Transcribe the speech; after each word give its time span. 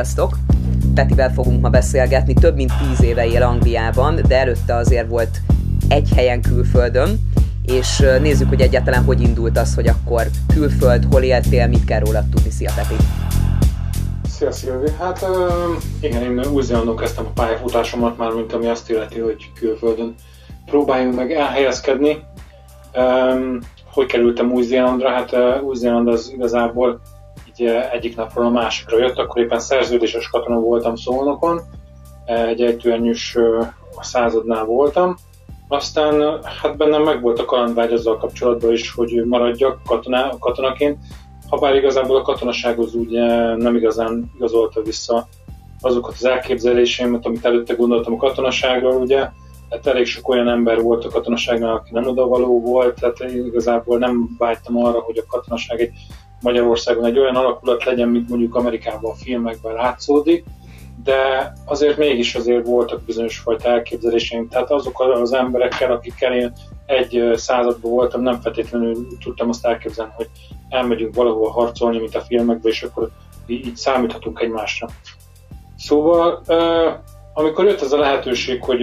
Sziasztok! 0.00 0.36
Petivel 0.94 1.32
fogunk 1.32 1.60
ma 1.60 1.68
beszélgetni, 1.68 2.34
több 2.34 2.54
mint 2.54 2.72
tíz 2.78 3.02
éve 3.02 3.26
él 3.26 3.42
Angliában, 3.42 4.20
de 4.28 4.38
előtte 4.38 4.74
azért 4.74 5.08
volt 5.08 5.40
egy 5.88 6.08
helyen 6.14 6.40
külföldön, 6.40 7.20
és 7.62 7.98
nézzük, 8.20 8.48
hogy 8.48 8.60
egyáltalán 8.60 9.04
hogy 9.04 9.20
indult 9.20 9.58
az, 9.58 9.74
hogy 9.74 9.88
akkor 9.88 10.26
külföld, 10.54 11.06
hol 11.10 11.22
éltél, 11.22 11.66
mit 11.66 11.84
kell 11.84 11.98
rólad 11.98 12.24
tudni. 12.28 12.50
Szia 12.50 12.70
Peti! 12.76 12.94
Szia 14.28 14.52
Szilvi! 14.52 14.90
Hát 14.98 15.26
igen, 16.00 16.22
én 16.22 16.46
Új-Zélandon 16.52 16.96
kezdtem 16.96 17.26
a 17.26 17.30
pályafutásomat 17.30 18.18
már, 18.18 18.30
mint 18.30 18.52
ami 18.52 18.66
azt 18.66 18.90
illeti, 18.90 19.18
hogy 19.18 19.52
külföldön 19.54 20.14
próbáljunk 20.66 21.16
meg 21.16 21.32
elhelyezkedni. 21.32 22.16
Hogy 23.92 24.06
kerültem 24.06 24.52
Új-Zélandra? 24.52 25.10
Hát 25.10 25.36
Új-Zéland 25.62 26.08
az 26.08 26.30
igazából 26.34 27.00
így 27.60 27.66
egyik 27.92 28.16
napról 28.16 28.44
a 28.44 28.50
másikra 28.50 28.98
jött, 28.98 29.18
akkor 29.18 29.42
éppen 29.42 29.60
szerződéses 29.60 30.28
katona 30.28 30.58
voltam 30.58 30.96
Szolnokon, 30.96 31.60
egy 32.24 32.62
ejtőernyős 32.62 33.36
századnál 34.00 34.64
voltam, 34.64 35.16
aztán 35.68 36.40
hát 36.62 36.76
bennem 36.76 37.02
meg 37.02 37.20
volt 37.20 37.38
a 37.38 37.44
kalandvágy 37.44 37.92
azzal 37.92 38.16
kapcsolatban 38.16 38.72
is, 38.72 38.92
hogy 38.92 39.24
maradjak 39.24 39.80
katona, 39.86 40.38
katonaként, 40.38 40.98
ha 41.48 41.56
bár 41.58 41.74
igazából 41.74 42.16
a 42.16 42.22
katonasághoz 42.22 42.94
ugye 42.94 43.54
nem 43.56 43.76
igazán 43.76 44.30
igazolta 44.36 44.82
vissza 44.82 45.28
azokat 45.80 46.12
az 46.12 46.24
elképzeléseimet, 46.24 47.26
amit 47.26 47.44
előtte 47.44 47.74
gondoltam 47.74 48.12
a 48.12 48.16
katonaságról, 48.16 49.00
ugye, 49.00 49.28
hát 49.70 49.86
elég 49.86 50.06
sok 50.06 50.28
olyan 50.28 50.48
ember 50.48 50.82
volt 50.82 51.04
a 51.04 51.08
katonaságnál, 51.08 51.74
aki 51.74 51.90
nem 51.92 52.06
odavaló 52.06 52.60
volt, 52.60 53.00
tehát 53.00 53.32
igazából 53.32 53.98
nem 53.98 54.28
vágytam 54.38 54.76
arra, 54.76 55.00
hogy 55.00 55.18
a 55.18 55.26
katonaság 55.28 55.80
egy 55.80 55.92
Magyarországon 56.40 57.04
egy 57.04 57.18
olyan 57.18 57.36
alakulat 57.36 57.84
legyen, 57.84 58.08
mint 58.08 58.28
mondjuk 58.28 58.54
Amerikában 58.54 59.10
a 59.10 59.14
filmekben 59.14 59.74
látszódik, 59.74 60.44
de 61.04 61.52
azért 61.64 61.96
mégis 61.96 62.34
azért 62.34 62.66
voltak 62.66 63.02
bizonyos 63.02 63.38
fajta 63.38 63.68
elképzeléseim. 63.68 64.48
Tehát 64.48 64.70
azok 64.70 65.00
az 65.00 65.32
emberekkel, 65.32 65.92
akikkel 65.92 66.34
én 66.34 66.52
egy 66.86 67.30
században 67.34 67.90
voltam, 67.90 68.22
nem 68.22 68.40
feltétlenül 68.40 69.06
tudtam 69.20 69.48
azt 69.48 69.66
elképzelni, 69.66 70.12
hogy 70.16 70.28
elmegyünk 70.68 71.14
valahol 71.14 71.50
harcolni, 71.50 71.98
mint 71.98 72.14
a 72.14 72.20
filmekben, 72.20 72.72
és 72.72 72.82
akkor 72.82 73.08
így 73.46 73.76
számíthatunk 73.76 74.40
egymásra. 74.40 74.88
Szóval, 75.76 76.42
amikor 77.34 77.64
jött 77.64 77.80
ez 77.80 77.92
a 77.92 77.98
lehetőség, 77.98 78.64
hogy 78.64 78.78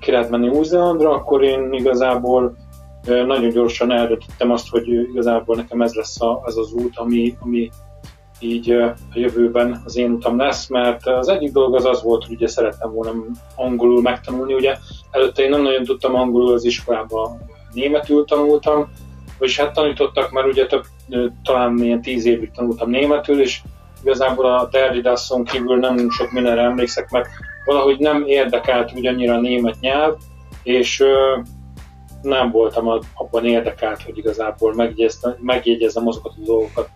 ki 0.00 0.10
lehet 0.10 0.30
menni 0.30 0.48
Új-Zélandra, 0.48 1.10
akkor 1.10 1.42
én 1.42 1.72
igazából 1.72 2.56
nagyon 3.06 3.50
gyorsan 3.50 3.92
eldöntöttem 3.92 4.50
azt, 4.50 4.68
hogy 4.68 4.88
igazából 4.88 5.56
nekem 5.56 5.82
ez 5.82 5.94
lesz 5.94 6.16
az 6.44 6.58
az 6.58 6.72
út, 6.72 6.98
ami, 6.98 7.36
ami 7.40 7.70
így 8.40 8.70
a 8.70 8.94
jövőben 9.14 9.82
az 9.84 9.96
én 9.96 10.10
utam 10.10 10.38
lesz, 10.38 10.68
mert 10.68 11.06
az 11.06 11.28
egyik 11.28 11.52
dolog 11.52 11.74
az 11.74 11.84
az 11.84 12.02
volt, 12.02 12.24
hogy 12.24 12.34
ugye 12.34 12.48
szerettem 12.48 12.92
volna 12.92 13.12
angolul 13.54 14.02
megtanulni, 14.02 14.54
ugye. 14.54 14.76
Előtte 15.10 15.42
én 15.42 15.50
nem 15.50 15.62
nagyon 15.62 15.84
tudtam 15.84 16.14
angolul 16.14 16.52
az 16.52 16.64
iskolában, 16.64 17.40
németül 17.72 18.24
tanultam, 18.24 18.92
vagyis 19.38 19.60
hát 19.60 19.72
tanítottak, 19.72 20.30
mert 20.30 20.46
ugye 20.46 20.66
több, 20.66 20.84
talán 21.42 21.78
ilyen 21.78 22.02
tíz 22.02 22.26
évig 22.26 22.50
tanultam 22.50 22.90
németül, 22.90 23.40
és 23.40 23.60
igazából 24.02 24.44
a 24.44 24.68
Derridasson 24.70 25.44
kívül 25.44 25.76
nem 25.76 26.10
sok 26.10 26.30
mindenre 26.30 26.62
emlékszek, 26.62 27.10
mert 27.10 27.28
valahogy 27.64 27.98
nem 27.98 28.24
érdekelt 28.26 28.92
ugyannyira 28.92 29.34
a 29.34 29.40
német 29.40 29.80
nyelv, 29.80 30.14
és 30.62 31.04
nem 32.22 32.50
voltam 32.50 32.88
abban 33.14 33.44
érdekelt, 33.44 34.02
hogy 34.02 34.18
igazából 34.18 34.74
megjegyezzem 35.40 36.08
azokat 36.08 36.32
a 36.32 36.44
dolgokat, 36.44 36.88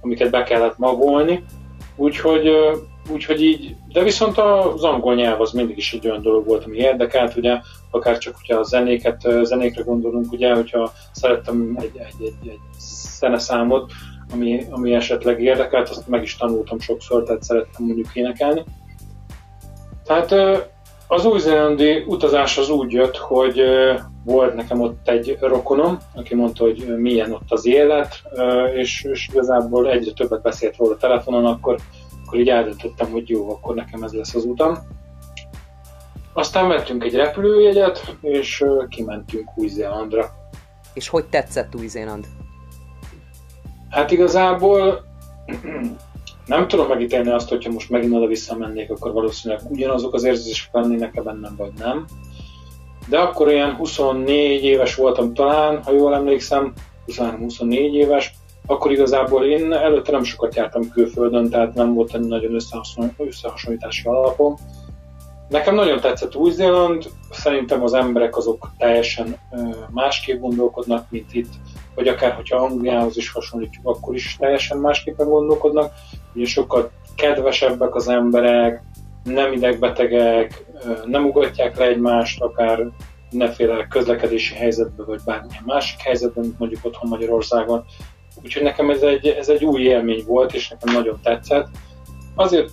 amiket 0.00 0.30
be 0.30 0.42
kellett 0.42 0.78
magolni. 0.78 1.44
Úgyhogy, 1.96 2.50
úgyhogy 3.12 3.42
így, 3.42 3.76
de 3.92 4.02
viszont 4.02 4.38
az 4.38 4.84
angol 4.84 5.14
nyelv 5.14 5.40
az 5.40 5.52
mindig 5.52 5.76
is 5.76 5.92
egy 5.92 6.08
olyan 6.08 6.22
dolog 6.22 6.46
volt, 6.46 6.64
ami 6.64 6.76
érdekelt, 6.76 7.36
ugye, 7.36 7.58
akár 7.90 8.18
csak 8.18 8.34
hogyha 8.34 8.58
a 8.58 8.62
zenéket, 8.62 9.26
zenékre 9.42 9.82
gondolunk, 9.82 10.32
ugye, 10.32 10.54
hogyha 10.54 10.92
szerettem 11.12 11.76
egy, 11.80 11.96
egy, 11.96 12.26
egy, 12.26 12.48
egy 12.48 12.58
zeneszámot, 13.18 13.92
ami, 14.32 14.64
ami 14.70 14.94
esetleg 14.94 15.42
érdekelt, 15.42 15.88
azt 15.88 16.08
meg 16.08 16.22
is 16.22 16.36
tanultam 16.36 16.80
sokszor, 16.80 17.22
tehát 17.22 17.42
szerettem 17.42 17.84
mondjuk 17.84 18.08
énekelni. 18.12 18.64
Tehát 20.04 20.34
az 21.08 21.24
új-zélandi 21.24 22.04
utazás 22.06 22.58
az 22.58 22.70
úgy 22.70 22.92
jött, 22.92 23.16
hogy 23.16 23.62
volt 24.24 24.54
nekem 24.54 24.80
ott 24.80 25.08
egy 25.08 25.38
rokonom, 25.40 25.98
aki 26.14 26.34
mondta, 26.34 26.64
hogy 26.64 26.94
milyen 26.98 27.32
ott 27.32 27.50
az 27.50 27.66
élet, 27.66 28.22
és, 28.74 29.04
és 29.04 29.28
igazából 29.32 29.90
egyre 29.90 30.12
többet 30.12 30.42
beszélt 30.42 30.76
róla 30.76 30.94
a 30.94 30.96
telefonon, 30.96 31.44
akkor, 31.44 31.78
akkor 32.26 32.38
így 32.38 32.48
eldöntöttem, 32.48 33.10
hogy 33.10 33.28
jó, 33.28 33.50
akkor 33.50 33.74
nekem 33.74 34.02
ez 34.02 34.12
lesz 34.12 34.34
az 34.34 34.44
utam. 34.44 34.78
Aztán 36.32 36.68
vettünk 36.68 37.04
egy 37.04 37.14
repülőjegyet, 37.14 38.16
és 38.20 38.64
kimentünk 38.88 39.50
Új-Zélandra. 39.54 40.30
És 40.94 41.08
hogy 41.08 41.24
tetszett 41.24 41.74
Új-Zéland? 41.74 42.26
Hát 43.90 44.10
igazából 44.10 45.04
nem 46.46 46.68
tudom 46.68 46.88
megítélni 46.88 47.30
azt, 47.30 47.48
hogyha 47.48 47.72
most 47.72 47.90
megint 47.90 48.14
oda 48.14 48.26
visszamennék, 48.26 48.90
akkor 48.90 49.12
valószínűleg 49.12 49.62
ugyanazok 49.68 50.14
az 50.14 50.24
érzések 50.24 50.72
lennének 50.72 51.16
-e 51.16 51.22
bennem, 51.22 51.54
vagy 51.56 51.72
nem. 51.78 52.06
De 53.10 53.18
akkor 53.18 53.46
olyan 53.46 53.74
24 53.74 54.64
éves 54.64 54.94
voltam 54.94 55.34
talán, 55.34 55.82
ha 55.82 55.92
jól 55.92 56.14
emlékszem, 56.14 56.72
23-24 57.06 57.70
éves, 57.92 58.32
akkor 58.66 58.90
igazából 58.90 59.44
én 59.44 59.72
előtte 59.72 60.12
nem 60.12 60.24
sokat 60.24 60.54
jártam 60.54 60.90
külföldön, 60.90 61.50
tehát 61.50 61.74
nem 61.74 61.94
volt 61.94 62.14
egy 62.14 62.20
nagyon 62.20 62.54
összehasonlítási 63.18 64.08
alapom. 64.08 64.56
Nekem 65.48 65.74
nagyon 65.74 66.00
tetszett 66.00 66.36
Új-Zéland, 66.36 67.10
szerintem 67.30 67.82
az 67.82 67.92
emberek 67.92 68.36
azok 68.36 68.70
teljesen 68.78 69.36
másképp 69.90 70.40
gondolkodnak, 70.40 71.06
mint 71.10 71.34
itt, 71.34 71.52
vagy 71.94 72.08
akár 72.08 72.32
hogyha 72.32 72.56
Angliához 72.56 73.16
is 73.16 73.30
hasonlítjuk, 73.32 73.86
akkor 73.86 74.14
is 74.14 74.36
teljesen 74.38 74.78
másképpen 74.78 75.28
gondolkodnak. 75.28 75.92
Ugye 76.34 76.46
sokkal 76.46 76.90
kedvesebbek 77.16 77.94
az 77.94 78.08
emberek, 78.08 78.82
nem 79.24 79.52
idegbetegek, 79.52 80.64
nem 81.04 81.24
ugatják 81.24 81.78
le 81.78 81.86
egymást, 81.86 82.40
akár 82.40 82.86
mindenféle 83.30 83.86
közlekedési 83.86 84.54
helyzetben, 84.54 85.06
vagy 85.06 85.20
bármilyen 85.24 85.62
másik 85.66 86.00
helyzetben, 86.00 86.44
mint 86.44 86.58
mondjuk 86.58 86.84
otthon 86.84 87.08
Magyarországon. 87.08 87.84
Úgyhogy 88.42 88.62
nekem 88.62 88.90
ez 88.90 89.02
egy, 89.02 89.26
ez 89.26 89.48
egy 89.48 89.64
új 89.64 89.82
élmény 89.82 90.24
volt, 90.26 90.54
és 90.54 90.68
nekem 90.68 90.94
nagyon 90.94 91.18
tetszett. 91.22 91.66
Azért, 92.34 92.70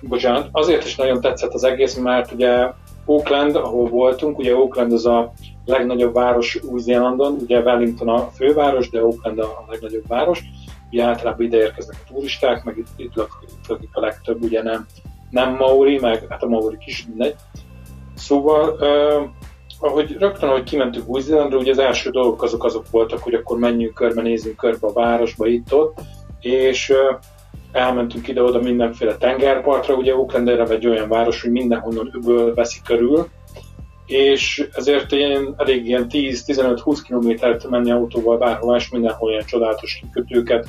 bocsánat, 0.00 0.48
azért 0.52 0.84
is 0.84 0.96
nagyon 0.96 1.20
tetszett 1.20 1.52
az 1.52 1.64
egész, 1.64 1.94
mert 1.94 2.32
ugye 2.32 2.70
Auckland, 3.04 3.56
ahol 3.56 3.88
voltunk, 3.88 4.38
ugye 4.38 4.52
Auckland 4.52 4.92
az 4.92 5.06
a 5.06 5.32
legnagyobb 5.64 6.14
város 6.14 6.58
Új-Zélandon, 6.62 7.36
ugye 7.40 7.60
Wellington 7.60 8.08
a 8.08 8.30
főváros, 8.30 8.90
de 8.90 9.00
Auckland 9.00 9.38
a 9.38 9.64
legnagyobb 9.68 10.06
város. 10.08 10.42
Ugye 10.90 11.04
általában 11.04 11.46
ide 11.46 11.56
érkeznek 11.56 11.96
a 12.04 12.12
turisták, 12.12 12.64
meg 12.64 12.78
itt, 12.78 12.88
itt 12.96 13.14
lakik 13.68 13.90
a 13.92 14.00
legtöbb, 14.00 14.42
ugye 14.42 14.62
nem, 14.62 14.86
nem 15.34 15.56
Maori, 15.56 15.98
meg 15.98 16.26
hát 16.28 16.42
a 16.42 16.48
Maori 16.48 16.76
is 16.86 17.06
mindegy. 17.08 17.34
Szóval, 18.14 18.76
uh, 18.80 19.28
ahogy 19.78 20.16
rögtön, 20.18 20.48
ahogy 20.48 20.62
kimentünk 20.62 21.08
Új-Zélandra, 21.08 21.58
ugye 21.58 21.70
az 21.70 21.78
első 21.78 22.10
dolgok 22.10 22.42
azok 22.42 22.64
azok 22.64 22.90
voltak, 22.90 23.22
hogy 23.22 23.34
akkor 23.34 23.58
menjünk 23.58 23.94
körbe, 23.94 24.22
nézzünk 24.22 24.56
körbe 24.56 24.86
a 24.86 24.92
városba 24.92 25.46
itt-ott, 25.46 25.98
és 26.40 26.90
uh, 26.90 27.18
elmentünk 27.72 28.28
ide-oda 28.28 28.60
mindenféle 28.60 29.16
tengerpartra, 29.16 29.94
ugye 29.94 30.12
Auckland 30.12 30.48
egy 30.48 30.86
olyan 30.86 31.08
város, 31.08 31.42
hogy 31.42 31.50
mindenhonnan 31.50 32.10
öböl 32.12 32.54
veszi 32.54 32.78
körül, 32.84 33.28
és 34.06 34.68
ezért 34.72 35.12
ilyen, 35.12 35.54
elég 35.56 35.86
ilyen 35.86 36.06
10-15-20 36.10 36.98
kilométert 37.06 37.68
menni 37.68 37.90
autóval 37.90 38.38
bárhol, 38.38 38.76
és 38.76 38.90
mindenhol 38.90 39.30
ilyen 39.30 39.44
csodálatos 39.44 40.00
kikötőket, 40.02 40.68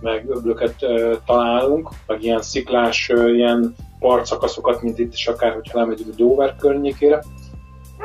meg 0.00 0.28
öblöket 0.28 0.86
találunk, 1.26 1.88
meg 2.06 2.22
ilyen 2.22 2.42
sziklás, 2.42 3.08
ilyen 3.34 3.74
partszakaszokat, 3.98 4.82
mint 4.82 4.98
itt 4.98 5.12
is 5.12 5.26
akár, 5.26 5.52
hogyha 5.52 5.78
lemegyünk 5.78 6.08
a 6.12 6.16
Dover 6.16 6.56
környékére. 6.56 7.22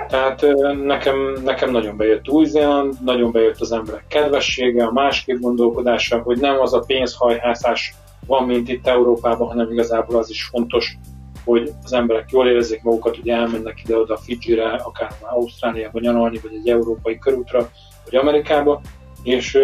Tehát 0.07 0.45
nekem, 0.83 1.17
nekem 1.43 1.71
nagyon 1.71 1.97
bejött 1.97 2.29
Új-Zéland, 2.29 2.93
nagyon 3.03 3.31
bejött 3.31 3.59
az 3.59 3.71
emberek 3.71 4.05
kedvessége, 4.07 4.85
a 4.85 4.91
másképp 4.91 5.39
gondolkodása, 5.39 6.21
hogy 6.21 6.39
nem 6.39 6.59
az 6.59 6.73
a 6.73 6.83
pénzhajhászás 6.87 7.93
van, 8.27 8.45
mint 8.45 8.69
itt 8.69 8.87
Európában, 8.87 9.47
hanem 9.47 9.71
igazából 9.71 10.17
az 10.17 10.29
is 10.29 10.43
fontos, 10.43 10.97
hogy 11.45 11.71
az 11.83 11.93
emberek 11.93 12.31
jól 12.31 12.47
érezzék 12.47 12.83
magukat, 12.83 13.15
hogy 13.15 13.29
elmennek 13.29 13.81
ide-oda 13.83 14.17
Fidzsire, 14.17 14.69
akár 14.69 15.11
Ausztráliába 15.21 15.99
nyaralni, 15.99 16.39
vagy 16.43 16.53
egy 16.53 16.69
európai 16.69 17.17
körútra, 17.17 17.69
vagy 18.05 18.15
Amerikába, 18.15 18.81
és 19.23 19.57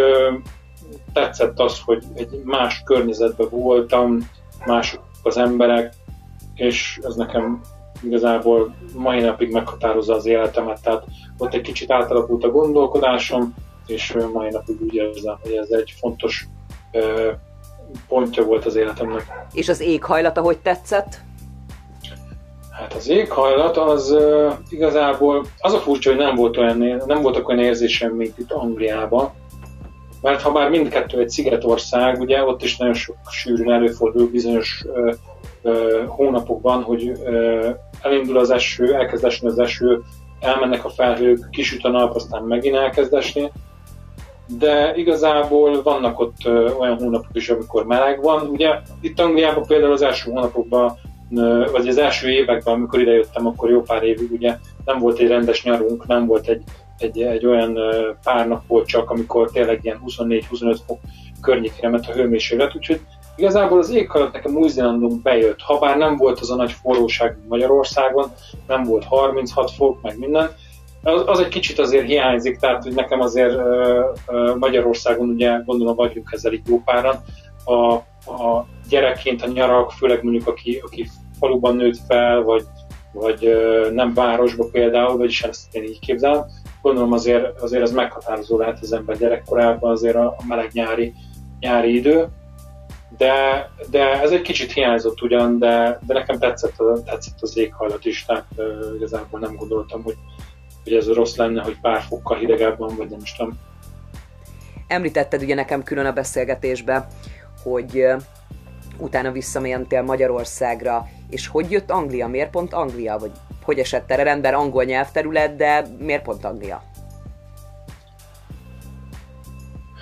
tetszett 1.14 1.60
az, 1.60 1.80
hogy 1.86 2.04
egy 2.14 2.42
más 2.44 2.82
környezetben 2.86 3.48
voltam, 3.50 4.30
mások 4.66 5.02
az 5.24 5.38
emberek, 5.38 5.94
és 6.56 7.00
ez 7.04 7.16
nekem 7.16 7.62
igazából 8.04 8.76
mai 8.96 9.20
napig 9.20 9.52
meghatározza 9.52 10.16
az 10.16 10.26
életemet, 10.26 10.82
tehát 10.82 11.04
ott 11.38 11.54
egy 11.54 11.62
kicsit 11.62 11.92
átalakult 11.92 12.44
a 12.44 12.52
gondolkodásom, 12.52 13.54
és 13.88 14.18
mai 14.34 14.50
napig 14.50 14.82
úgy 14.82 14.94
érzem, 14.94 15.38
hogy 15.42 15.54
ez 15.54 15.70
egy 15.70 15.94
fontos 16.00 16.48
ö, 16.92 17.32
pontja 18.08 18.44
volt 18.44 18.66
az 18.66 18.76
életemnek. 18.76 19.48
És 19.54 19.70
az 19.70 19.80
éghajlata 19.80 20.42
hogy 20.42 20.58
tetszett? 20.58 21.20
Hát 22.72 22.94
az 22.94 23.10
éghajlat 23.10 23.78
az 23.78 24.12
uh, 24.12 24.54
igazából 24.70 25.46
az 25.60 25.74
a 25.74 25.78
furcsa, 25.78 26.10
hogy 26.10 26.20
nem, 26.20 26.36
volt 26.36 26.58
olyan, 26.58 26.78
nem 27.06 27.22
voltak 27.22 27.48
olyan 27.48 27.64
érzésem, 27.64 28.12
mint 28.12 28.38
itt 28.38 28.52
Angliában. 28.52 29.32
Mert 30.22 30.42
ha 30.42 30.52
már 30.52 30.70
mindkettő 30.70 31.20
egy 31.20 31.30
szigetország, 31.30 32.20
ugye 32.20 32.44
ott 32.44 32.64
is 32.64 32.78
nagyon 32.78 32.94
sok 32.94 33.16
sűrűn 33.30 33.72
előfordul 33.72 34.30
bizonyos 34.30 34.84
uh, 34.86 35.14
uh, 35.62 36.06
hónapokban, 36.08 36.84
hogy 36.84 37.04
uh, 37.10 37.70
elindul 38.02 38.38
az 38.38 38.50
eső, 38.50 38.94
elkezd 38.94 39.26
esni 39.26 39.48
az 39.48 39.60
eső, 39.60 40.02
elmennek 40.40 40.86
a 40.86 40.90
felhők, 40.90 41.50
kisüt 41.50 41.84
a 41.84 41.90
nap, 41.90 42.16
aztán 42.16 42.44
megint 42.44 42.76
elkezd 42.76 43.14
esni. 43.14 43.52
De 44.60 44.96
igazából 44.96 45.82
vannak 45.82 46.20
ott 46.20 46.38
uh, 46.46 46.80
olyan 46.80 46.98
hónapok 46.98 47.30
is, 47.34 47.50
amikor 47.50 47.86
meleg 47.86 48.22
van. 48.22 48.48
Ugye 48.48 48.80
itt 49.02 49.20
Angliában 49.20 49.66
például 49.66 49.92
az 49.92 50.02
első 50.02 50.32
hónapokban 50.32 50.98
vagy 51.72 51.88
az 51.88 51.98
első 51.98 52.30
években, 52.30 52.74
amikor 52.74 53.00
idejöttem, 53.00 53.48
akkor 53.48 53.70
jó 53.70 53.82
pár 53.82 54.04
évig 54.04 54.32
ugye 54.32 54.58
nem 54.86 55.00
volt 55.00 55.20
egy 55.20 55.28
rendes 55.28 55.64
nyarunk, 55.64 56.08
nem 56.08 56.26
volt 56.26 56.48
egy, 56.48 56.64
egy, 57.02 57.22
egy 57.22 57.46
olyan 57.46 57.80
pár 58.24 58.48
nap 58.48 58.68
volt 58.68 58.88
csak, 58.88 59.10
amikor 59.10 59.52
tényleg 59.52 59.80
ilyen 59.82 60.02
24-25 60.06 60.78
fok 60.86 61.00
környékére 61.42 61.90
ment 61.90 62.08
a 62.08 62.12
hőmérséklet, 62.12 62.76
úgyhogy 62.76 63.02
igazából 63.36 63.80
az 63.80 63.90
éghajlat 63.90 64.34
nekem 64.34 64.56
új 64.56 64.72
bejött, 65.24 65.62
ha 65.62 65.80
bár 65.80 65.98
nem 65.98 66.18
volt 66.18 66.40
az 66.40 66.52
a 66.52 66.56
nagy 66.56 66.72
forróság 66.72 67.38
Magyarországon, 67.48 68.32
nem 68.68 68.84
volt 68.84 69.04
36 69.04 69.72
fok, 69.72 70.02
meg 70.02 70.18
minden, 70.18 70.50
az, 71.04 71.24
az 71.26 71.40
egy 71.40 71.48
kicsit 71.48 71.80
azért 71.80 72.06
hiányzik, 72.06 72.58
tehát 72.58 72.84
hogy 72.84 72.94
nekem 72.94 73.20
azért 73.20 73.58
Magyarországon 74.60 75.30
ugye 75.30 75.62
gondolom 75.66 75.96
vagyunk 75.96 76.30
ezzel 76.32 76.54
így 76.54 76.68
jó 76.68 76.82
páran, 76.86 77.24
a, 77.66 77.94
a 78.32 78.68
gyerekként 78.90 79.42
a 79.42 79.48
nyarak, 79.48 79.92
főleg 79.92 80.24
mondjuk 80.24 80.48
aki, 80.48 80.82
aki 80.86 81.10
faluban 81.40 81.76
nőtt 81.76 81.98
fel, 82.08 82.42
vagy, 82.42 82.64
vagy 83.14 83.52
nem 83.94 84.14
városba 84.14 84.66
például, 84.72 85.18
vagyis 85.18 85.44
ezt 85.44 85.76
én 85.76 85.84
így 85.84 86.00
képzelem. 86.00 86.46
Gondolom 86.82 87.12
azért, 87.12 87.62
azért 87.62 87.82
ez 87.82 87.92
meghatározó 87.92 88.58
lehet 88.58 88.80
az 88.82 88.94
ember 88.94 89.18
gyerekkorában, 89.18 89.92
azért 89.92 90.16
a, 90.16 90.26
a 90.28 90.44
meleg 90.48 90.70
nyári, 90.72 91.14
nyári 91.60 91.96
idő. 91.96 92.28
De, 93.18 93.70
de 93.90 94.22
ez 94.22 94.32
egy 94.32 94.42
kicsit 94.42 94.72
hiányzott 94.72 95.22
ugyan, 95.22 95.60
de, 95.60 96.00
de 96.08 96.14
nekem 96.14 96.40
tetszett, 96.40 96.76
tetszett 97.06 97.42
az 97.42 97.58
éghajlat 97.58 98.06
is, 98.06 98.26
tehát 98.26 98.46
uh, 98.56 98.66
igazából 98.96 99.40
nem 99.40 99.56
gondoltam, 99.56 100.04
hogy, 100.04 100.16
hogy 100.84 100.94
ez 100.94 101.08
rossz 101.08 101.36
lenne, 101.36 101.64
hogy 101.64 101.80
pár 101.82 102.02
fokkal 102.02 102.38
hidegebb 102.38 102.78
van, 102.78 102.96
vagy 102.96 103.10
nem 103.10 103.20
is 103.22 103.36
tudom. 103.36 103.60
Említetted 104.88 105.42
ugye 105.42 105.56
nekem 105.56 105.84
külön 105.84 106.06
a 106.06 106.12
beszélgetésbe, 106.12 107.08
hogy 107.64 108.06
utána 108.98 109.32
visszamentél 109.32 110.02
Magyarországra, 110.02 111.08
és 111.30 111.48
hogy 111.48 111.72
jött 111.72 111.92
Anglia? 111.92 112.28
Miért 112.28 112.50
pont 112.50 112.74
Anglia? 112.74 113.18
Vagy 113.18 113.32
hogy 113.64 113.80
esett 113.80 114.12
erre 114.12 114.24
rendben 114.24 114.54
angol 114.54 114.84
nyelvterület, 114.84 115.56
de 115.56 115.86
miért 116.00 116.24
pont 116.24 116.46
Anglia? 116.46 116.82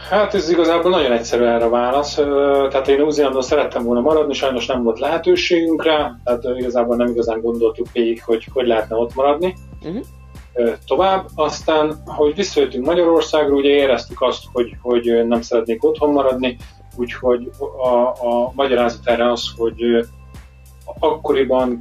Hát 0.10 0.34
ez 0.34 0.50
igazából 0.50 0.92
nagyon 0.92 1.12
egyszerű 1.12 1.44
erre 1.44 1.66
a 1.66 1.70
válasz. 1.70 2.16
Tehát 2.70 2.88
én 2.88 3.02
új 3.02 3.12
szerettem 3.40 3.84
volna 3.84 4.02
maradni, 4.02 4.34
sajnos 4.34 4.66
nem 4.66 4.84
volt 4.84 5.00
lehetőségünk 5.00 5.84
rá, 5.84 6.16
tehát 6.24 6.44
igazából 6.58 6.96
nem 6.96 7.08
igazán 7.08 7.42
gondoltuk 7.42 7.92
végig, 7.92 8.24
hogy 8.24 8.48
hogy 8.54 8.68
lehetne 8.68 8.96
ott 8.96 9.16
maradni. 9.16 9.56
Uh-huh. 9.82 10.04
Tovább, 10.88 11.26
aztán, 11.36 12.02
hogy 12.06 12.36
visszajöttünk 12.36 12.86
Magyarországra, 12.86 13.54
ugye 13.54 13.70
éreztük 13.70 14.22
azt, 14.22 14.44
hogy, 14.54 14.76
hogy 14.82 15.28
nem 15.28 15.42
szeretnék 15.42 15.84
otthon 15.84 16.12
maradni, 16.12 16.58
úgyhogy 16.96 17.52
a, 17.84 17.98
a 18.08 18.52
magyarázat 18.56 19.08
erre 19.08 19.32
az, 19.32 19.44
hogy 19.58 20.08
akkoriban 21.00 21.80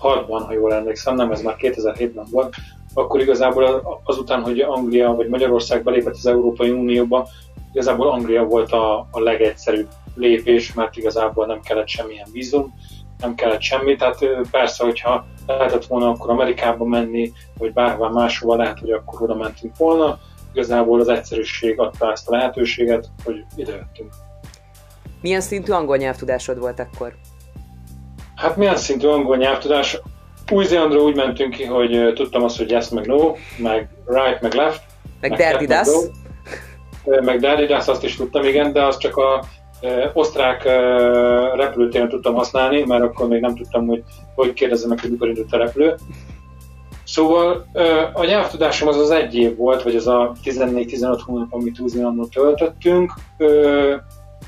2006-ban, 0.00 0.42
ha 0.46 0.52
jól 0.52 0.74
emlékszem, 0.74 1.14
nem 1.14 1.30
ez 1.30 1.42
már 1.42 1.56
2007-ben 1.58 2.26
volt, 2.30 2.54
akkor 2.94 3.20
igazából 3.20 4.00
azután, 4.04 4.42
hogy 4.42 4.60
Anglia 4.60 5.14
vagy 5.14 5.28
Magyarország 5.28 5.82
belépett 5.82 6.14
az 6.14 6.26
Európai 6.26 6.70
Unióba, 6.70 7.28
igazából 7.72 8.08
Anglia 8.08 8.44
volt 8.44 8.72
a, 8.72 8.98
a 9.10 9.20
legegyszerűbb 9.20 9.88
lépés, 10.14 10.72
mert 10.72 10.96
igazából 10.96 11.46
nem 11.46 11.60
kellett 11.60 11.88
semmilyen 11.88 12.28
vízum, 12.32 12.74
nem 13.18 13.34
kellett 13.34 13.60
semmi, 13.60 13.96
tehát 13.96 14.18
persze, 14.50 14.84
hogyha 14.84 15.26
lehetett 15.46 15.84
volna 15.84 16.08
akkor 16.08 16.30
Amerikába 16.30 16.84
menni, 16.84 17.32
vagy 17.58 17.72
bárhová 17.72 18.08
máshova 18.08 18.56
lehet, 18.56 18.78
hogy 18.78 18.90
akkor 18.90 19.22
oda 19.22 19.34
mentünk 19.34 19.76
volna, 19.76 20.18
igazából 20.52 21.00
az 21.00 21.08
egyszerűség 21.08 21.80
adta 21.80 22.10
ezt 22.12 22.28
a 22.28 22.36
lehetőséget, 22.36 23.10
hogy 23.24 23.44
idejöttünk. 23.56 24.12
Milyen 25.20 25.40
szintű 25.40 25.72
angol 25.72 25.96
nyelvtudásod 25.96 26.58
volt 26.58 26.78
akkor? 26.78 27.14
Hát 28.40 28.56
milyen 28.56 28.76
szintű 28.76 29.06
angol 29.06 29.36
nyelvtudás? 29.36 30.00
Új-Zélandra 30.50 31.00
úgy 31.02 31.16
mentünk 31.16 31.54
ki, 31.54 31.64
hogy 31.64 32.12
tudtam 32.14 32.42
azt, 32.42 32.56
hogy 32.56 32.70
yes, 32.70 32.88
meg 32.88 33.06
no, 33.06 33.32
meg 33.58 33.88
right, 34.06 34.40
meg 34.40 34.54
left. 34.54 34.82
Meg, 35.20 35.30
meg 35.30 35.38
Derdidas. 35.38 35.88
Meg, 37.04 37.24
meg 37.24 37.40
Derdidas, 37.40 37.88
azt 37.88 38.04
is 38.04 38.16
tudtam, 38.16 38.42
igen, 38.42 38.72
de 38.72 38.84
azt 38.84 39.00
csak 39.00 39.16
a 39.16 39.44
e, 39.80 40.10
osztrák 40.14 40.64
e, 40.64 40.76
repülőtéren 41.54 42.08
tudtam 42.08 42.34
használni, 42.34 42.84
mert 42.86 43.02
akkor 43.02 43.28
még 43.28 43.40
nem 43.40 43.54
tudtam, 43.54 43.86
hogy 43.86 44.02
hogy 44.34 44.52
kérdezzem 44.52 44.88
meg, 44.88 45.00
hogy 45.00 45.10
mikor 45.10 45.28
indult 45.28 45.52
a 45.52 45.56
repülő. 45.56 45.94
Szóval 47.04 47.66
a 48.12 48.24
nyelvtudásom 48.24 48.88
az 48.88 48.96
az 48.96 49.10
egy 49.10 49.34
év 49.34 49.56
volt, 49.56 49.82
vagy 49.82 49.96
az 49.96 50.06
a 50.06 50.32
14-15 50.44 51.20
hónap, 51.24 51.52
amit 51.52 51.80
új 51.80 51.90
töltöttünk. 52.30 53.12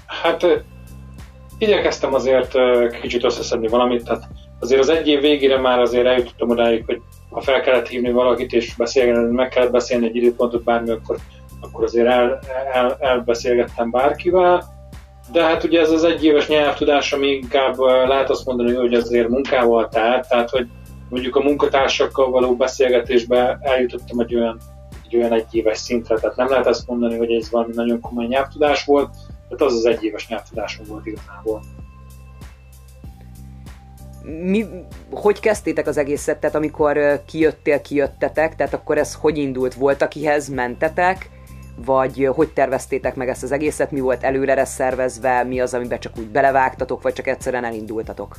Hát 0.06 0.64
igyekeztem 1.62 2.14
azért 2.14 2.54
kicsit 3.00 3.24
összeszedni 3.24 3.68
valamit, 3.68 4.04
tehát 4.04 4.22
azért 4.60 4.80
az 4.80 4.88
egy 4.88 5.08
év 5.08 5.20
végére 5.20 5.58
már 5.58 5.78
azért 5.80 6.06
eljutottam 6.06 6.50
odáig, 6.50 6.82
hogy 6.86 7.00
ha 7.30 7.40
fel 7.40 7.60
kellett 7.60 7.88
hívni 7.88 8.12
valakit 8.12 8.52
és 8.52 8.74
beszélgetni, 8.76 9.34
meg 9.34 9.48
kellett 9.48 9.70
beszélni 9.70 10.06
egy 10.06 10.16
időpontot 10.16 10.64
bármi, 10.64 10.90
akkor, 10.90 11.16
akkor 11.60 11.84
azért 11.84 12.06
el, 12.06 12.38
el, 12.72 12.96
elbeszélgettem 13.00 13.90
bárkivel. 13.90 14.64
De 15.32 15.42
hát 15.44 15.64
ugye 15.64 15.80
ez 15.80 15.90
az 15.90 16.04
egy 16.04 16.24
éves 16.24 16.48
nyelvtudás, 16.48 17.12
ami 17.12 17.26
inkább 17.26 17.78
lehet 18.06 18.30
azt 18.30 18.46
mondani, 18.46 18.74
hogy 18.74 18.94
azért 18.94 19.28
munkával 19.28 19.88
tehát, 19.88 20.28
tehát 20.28 20.50
hogy 20.50 20.66
mondjuk 21.10 21.36
a 21.36 21.42
munkatársakkal 21.42 22.30
való 22.30 22.56
beszélgetésbe 22.56 23.58
eljutottam 23.60 24.20
egy 24.20 24.34
olyan, 24.34 24.60
egy 25.04 25.16
olyan 25.16 25.32
egyéves 25.32 25.78
szintre, 25.78 26.18
tehát 26.18 26.36
nem 26.36 26.48
lehet 26.48 26.66
azt 26.66 26.86
mondani, 26.86 27.16
hogy 27.16 27.32
ez 27.32 27.50
valami 27.50 27.72
nagyon 27.74 28.00
komoly 28.00 28.26
nyelvtudás 28.26 28.84
volt, 28.84 29.08
tehát 29.56 29.72
az 29.72 29.78
az 29.78 29.86
egyéves 29.86 30.28
nyelvtudásom 30.28 30.86
volt 30.88 31.06
igazából. 31.06 31.62
Mi, 34.42 34.66
hogy 35.10 35.40
kezdtétek 35.40 35.86
az 35.86 35.96
egészet? 35.96 36.38
Tehát 36.38 36.56
amikor 36.56 37.22
kijöttél, 37.26 37.80
kijöttetek, 37.80 38.56
tehát 38.56 38.74
akkor 38.74 38.98
ez 38.98 39.14
hogy 39.14 39.38
indult? 39.38 39.74
Volt, 39.74 40.02
akihez 40.02 40.48
mentetek? 40.48 41.30
Vagy 41.84 42.28
hogy 42.34 42.48
terveztétek 42.48 43.14
meg 43.14 43.28
ezt 43.28 43.42
az 43.42 43.52
egészet? 43.52 43.90
Mi 43.90 44.00
volt 44.00 44.22
előre 44.22 44.64
szervezve? 44.64 45.42
Mi 45.42 45.60
az, 45.60 45.74
amiben 45.74 46.00
csak 46.00 46.18
úgy 46.18 46.28
belevágtatok, 46.28 47.02
vagy 47.02 47.12
csak 47.12 47.26
egyszerűen 47.26 47.64
elindultatok? 47.64 48.36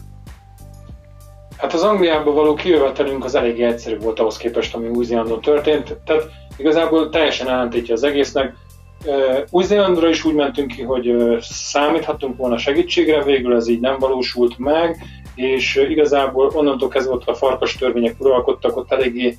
Hát 1.57 1.73
az 1.73 1.83
Angliába 1.83 2.31
való 2.31 2.53
kijövetelünk 2.53 3.23
az 3.23 3.35
eléggé 3.35 3.63
egyszerű 3.63 3.97
volt 3.97 4.19
ahhoz 4.19 4.37
képest, 4.37 4.75
ami 4.75 4.87
Új-Zélandon 4.87 5.41
történt. 5.41 5.97
Tehát 6.05 6.23
igazából 6.57 7.09
teljesen 7.09 7.49
ellentétje 7.49 7.93
az 7.93 8.03
egésznek. 8.03 8.55
Új-Zélandra 9.49 10.09
is 10.09 10.25
úgy 10.25 10.33
mentünk 10.33 10.71
ki, 10.71 10.81
hogy 10.81 11.37
számíthatunk 11.41 12.37
volna 12.37 12.57
segítségre, 12.57 13.23
végül 13.23 13.55
ez 13.55 13.67
így 13.67 13.79
nem 13.79 13.99
valósult 13.99 14.57
meg, 14.57 14.97
és 15.35 15.75
igazából 15.89 16.51
onnantól 16.53 16.87
kezdve 16.87 17.13
ott 17.13 17.27
a 17.27 17.33
farkas 17.33 17.75
törvények 17.75 18.15
uralkodtak, 18.19 18.77
ott 18.77 18.91
eléggé 18.91 19.37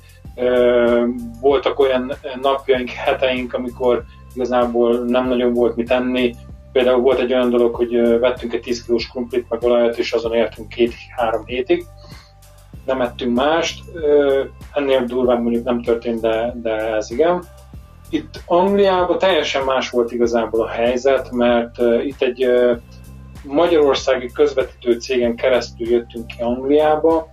voltak 1.41 1.79
olyan 1.79 2.13
napjaink, 2.41 2.89
heteink, 2.89 3.53
amikor 3.53 4.03
igazából 4.33 4.97
nem 4.97 5.27
nagyon 5.27 5.53
volt 5.53 5.75
mit 5.75 5.87
tenni. 5.87 6.35
Például 6.71 7.01
volt 7.01 7.19
egy 7.19 7.33
olyan 7.33 7.49
dolog, 7.49 7.75
hogy 7.75 8.19
vettünk 8.19 8.53
egy 8.53 8.61
10 8.61 8.85
kilós 8.85 9.07
krumplit, 9.07 9.49
meg 9.49 9.63
olajat, 9.63 9.97
és 9.97 10.11
azon 10.11 10.33
értünk 10.33 10.69
két-három 10.69 11.45
hétig 11.45 11.85
nem 12.85 13.01
ettünk 13.01 13.35
mást, 13.35 13.83
ennél 14.73 15.05
durvább 15.05 15.41
mondjuk 15.41 15.63
nem 15.63 15.81
történt, 15.81 16.21
de, 16.21 16.53
de 16.61 16.95
ez 16.95 17.11
igen. 17.11 17.43
Itt 18.15 18.41
Angliában 18.45 19.17
teljesen 19.17 19.63
más 19.63 19.89
volt 19.89 20.11
igazából 20.11 20.61
a 20.61 20.67
helyzet, 20.67 21.31
mert 21.31 21.77
itt 22.05 22.21
egy 22.21 22.47
magyarországi 23.43 24.31
közvetítő 24.31 24.99
cégen 24.99 25.35
keresztül 25.35 25.89
jöttünk 25.89 26.27
ki 26.27 26.41
Angliába, 26.41 27.27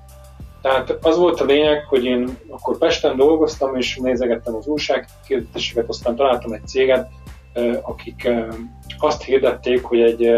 tehát 0.62 0.98
az 1.02 1.16
volt 1.16 1.40
a 1.40 1.44
lényeg, 1.44 1.84
hogy 1.84 2.04
én 2.04 2.38
akkor 2.48 2.78
Pesten 2.78 3.16
dolgoztam, 3.16 3.76
és 3.76 3.96
nézegettem 3.96 4.54
az 4.54 4.66
újsághirdetéseket, 4.66 5.88
aztán 5.88 6.16
találtam 6.16 6.52
egy 6.52 6.66
céget, 6.66 7.08
akik 7.82 8.28
azt 8.98 9.22
hirdették, 9.22 9.82
hogy 9.82 10.00
egy 10.00 10.30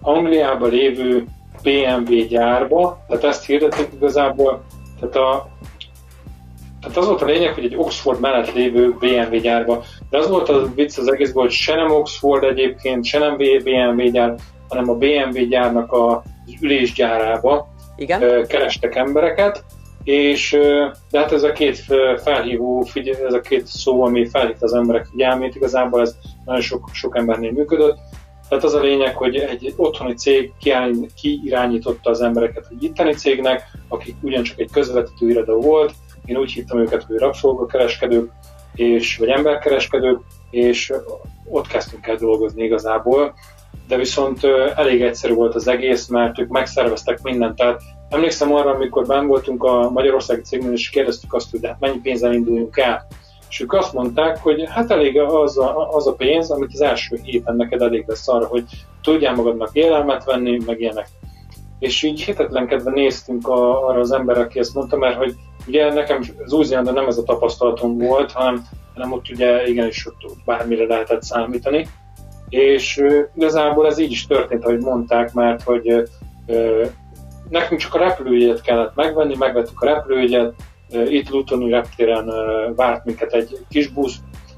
Angliában 0.00 0.70
lévő 0.70 1.24
BMW 1.62 2.26
gyárba, 2.26 3.04
tehát 3.08 3.24
ezt 3.24 3.44
hirdetik 3.44 3.88
igazából, 3.94 4.62
tehát 5.00 5.16
a 5.16 5.48
tehát 6.80 6.96
az 6.96 7.06
volt 7.06 7.22
a 7.22 7.26
lényeg, 7.26 7.54
hogy 7.54 7.64
egy 7.64 7.76
Oxford 7.76 8.20
mellett 8.20 8.52
lévő 8.52 8.96
BMW 8.98 9.40
gyárba, 9.40 9.84
de 10.10 10.18
az 10.18 10.28
volt 10.28 10.48
a 10.48 10.70
vicc 10.74 10.98
az 10.98 11.12
egészben, 11.12 11.42
hogy 11.42 11.52
se 11.52 11.74
nem 11.74 11.90
Oxford 11.90 12.44
egyébként, 12.44 13.04
se 13.04 13.18
nem 13.18 13.36
BMW 13.36 14.10
gyár, 14.10 14.34
hanem 14.68 14.90
a 14.90 14.94
BMW 14.94 15.48
gyárnak 15.48 15.92
az 15.92 16.18
ülésgyárába 16.60 17.68
Igen? 17.96 18.46
kerestek 18.46 18.94
embereket, 18.94 19.64
és 20.04 20.58
de 21.10 21.18
hát 21.18 21.32
ez 21.32 21.42
a 21.42 21.52
két 21.52 21.84
felhívó, 22.22 22.86
ez 23.26 23.34
a 23.34 23.40
két 23.40 23.66
szó, 23.66 24.02
ami 24.02 24.26
felhívta 24.26 24.64
az 24.64 24.74
emberek 24.74 25.06
figyelmét, 25.06 25.54
igazából 25.54 26.00
ez 26.00 26.16
nagyon 26.44 26.60
sok, 26.60 26.88
sok 26.92 27.16
embernél 27.16 27.52
működött. 27.52 27.98
Tehát 28.48 28.64
az 28.64 28.74
a 28.74 28.80
lényeg, 28.80 29.16
hogy 29.16 29.36
egy 29.36 29.74
otthoni 29.76 30.14
cég 30.14 30.52
kiirányította 31.14 32.10
az 32.10 32.20
embereket 32.20 32.66
egy 32.70 32.82
itteni 32.82 33.12
cégnek, 33.12 33.62
akik 33.88 34.16
ugyancsak 34.20 34.58
egy 34.58 34.70
közvetítő 34.72 35.28
iroda 35.28 35.54
volt, 35.54 35.92
én 36.24 36.36
úgy 36.36 36.52
hittem 36.52 36.78
őket, 36.78 37.02
hogy 37.02 37.16
rabszolgakereskedők, 37.16 38.30
és, 38.74 39.16
vagy 39.16 39.28
emberkereskedők, 39.28 40.20
és 40.50 40.92
ott 41.48 41.66
kezdtünk 41.66 42.06
el 42.06 42.16
dolgozni 42.16 42.64
igazából, 42.64 43.34
de 43.88 43.96
viszont 43.96 44.44
elég 44.74 45.02
egyszerű 45.02 45.34
volt 45.34 45.54
az 45.54 45.68
egész, 45.68 46.08
mert 46.08 46.38
ők 46.38 46.48
megszerveztek 46.48 47.22
mindent, 47.22 47.56
tehát 47.56 47.80
emlékszem 48.08 48.54
arra, 48.54 48.70
amikor 48.70 49.06
benn 49.06 49.26
voltunk 49.26 49.64
a 49.64 49.90
Magyarországi 49.90 50.40
cégnél, 50.40 50.72
és 50.72 50.90
kérdeztük 50.90 51.34
azt, 51.34 51.50
hogy 51.50 51.66
hát 51.66 51.80
mennyi 51.80 51.98
pénzzel 51.98 52.32
induljunk 52.32 52.76
el, 52.76 53.06
és 53.50 53.60
ők 53.60 53.72
azt 53.72 53.92
mondták, 53.92 54.38
hogy 54.38 54.64
hát 54.68 54.90
elég 54.90 55.20
az 55.20 55.58
a, 55.58 55.88
az 55.88 56.06
a 56.06 56.14
pénz, 56.14 56.50
amit 56.50 56.70
az 56.72 56.80
első 56.80 57.20
héten 57.22 57.56
neked 57.56 57.82
elég 57.82 58.04
lesz 58.06 58.28
arra, 58.28 58.46
hogy 58.46 58.64
tudjál 59.02 59.34
magadnak 59.34 59.70
élelmet 59.72 60.24
venni, 60.24 60.58
meg 60.66 60.80
ilyenek. 60.80 61.08
És 61.80 62.02
így 62.02 62.22
hitetlenkedve 62.22 62.90
néztünk 62.90 63.48
a, 63.48 63.88
arra 63.88 64.00
az 64.00 64.12
emberre, 64.12 64.40
aki 64.40 64.58
ezt 64.58 64.74
mondta, 64.74 64.96
mert 64.96 65.16
hogy 65.16 65.34
ugye 65.66 65.92
nekem 65.92 66.20
az 66.44 66.52
új 66.52 66.66
nem 66.68 67.06
ez 67.06 67.18
a 67.18 67.22
tapasztalatom 67.22 67.98
volt, 67.98 68.32
hanem, 68.32 68.62
hanem 68.94 69.12
ott 69.12 69.30
ugye 69.30 69.68
igenis 69.68 70.06
ott 70.06 70.36
bármire 70.44 70.86
lehetett 70.86 71.22
számítani. 71.22 71.86
És 72.48 72.96
uh, 72.96 73.18
igazából 73.34 73.86
ez 73.86 73.98
így 73.98 74.10
is 74.10 74.26
történt, 74.26 74.64
ahogy 74.64 74.80
mondták, 74.80 75.32
mert 75.32 75.62
hogy 75.62 75.92
uh, 76.46 76.86
nekünk 77.48 77.80
csak 77.80 77.94
a 77.94 77.98
repülőjegyet 77.98 78.60
kellett 78.60 78.94
megvenni, 78.94 79.36
megvettük 79.36 79.80
a 79.80 79.86
repülőjegyet, 79.86 80.54
itt 80.92 81.28
Lutoni 81.28 81.70
reptéren 81.70 82.30
várt 82.76 83.04
minket 83.04 83.32
egy 83.32 83.58
kis 83.68 83.88
busz, 83.88 84.16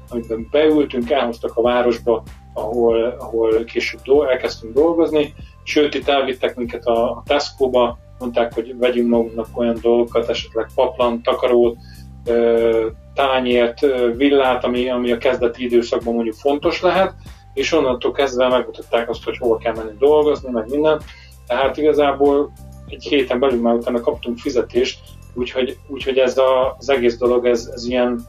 amiben 0.09 0.47
beültünk, 0.51 1.11
elhoztak 1.11 1.51
a 1.55 1.61
városba, 1.61 2.23
ahol, 2.53 3.15
ahol 3.19 3.63
később 3.63 4.01
do- 4.03 4.29
elkezdtünk 4.29 4.73
dolgozni, 4.73 5.33
sőt 5.63 5.93
itt 5.93 6.07
elvittek 6.07 6.55
minket 6.55 6.85
a 6.85 7.23
Tesco-ba, 7.25 7.97
mondták, 8.19 8.53
hogy 8.53 8.77
vegyünk 8.77 9.09
magunknak 9.09 9.47
olyan 9.53 9.77
dolgokat, 9.81 10.29
esetleg 10.29 10.69
paplan, 10.75 11.21
takarót, 11.21 11.77
tányért, 13.13 13.79
villát, 14.15 14.63
ami, 14.63 14.89
ami 14.89 15.11
a 15.11 15.17
kezdeti 15.17 15.63
időszakban 15.63 16.13
mondjuk 16.13 16.35
fontos 16.35 16.81
lehet, 16.81 17.13
és 17.53 17.71
onnantól 17.71 18.11
kezdve 18.11 18.47
megmutatták 18.47 19.09
azt, 19.09 19.23
hogy 19.23 19.37
hova 19.37 19.57
kell 19.57 19.73
menni 19.75 19.97
dolgozni, 19.99 20.51
meg 20.51 20.69
minden. 20.69 21.01
Tehát 21.47 21.77
igazából 21.77 22.51
egy 22.87 23.03
héten 23.03 23.39
belül 23.39 23.61
már 23.61 23.73
utána 23.73 23.99
kaptunk 23.99 24.37
fizetést, 24.37 24.99
Úgyhogy, 25.33 25.77
úgyhogy 25.87 26.17
ez 26.17 26.37
a, 26.37 26.75
az 26.79 26.89
egész 26.89 27.17
dolog, 27.17 27.45
ez, 27.45 27.69
ez 27.73 27.85
ilyen, 27.85 28.21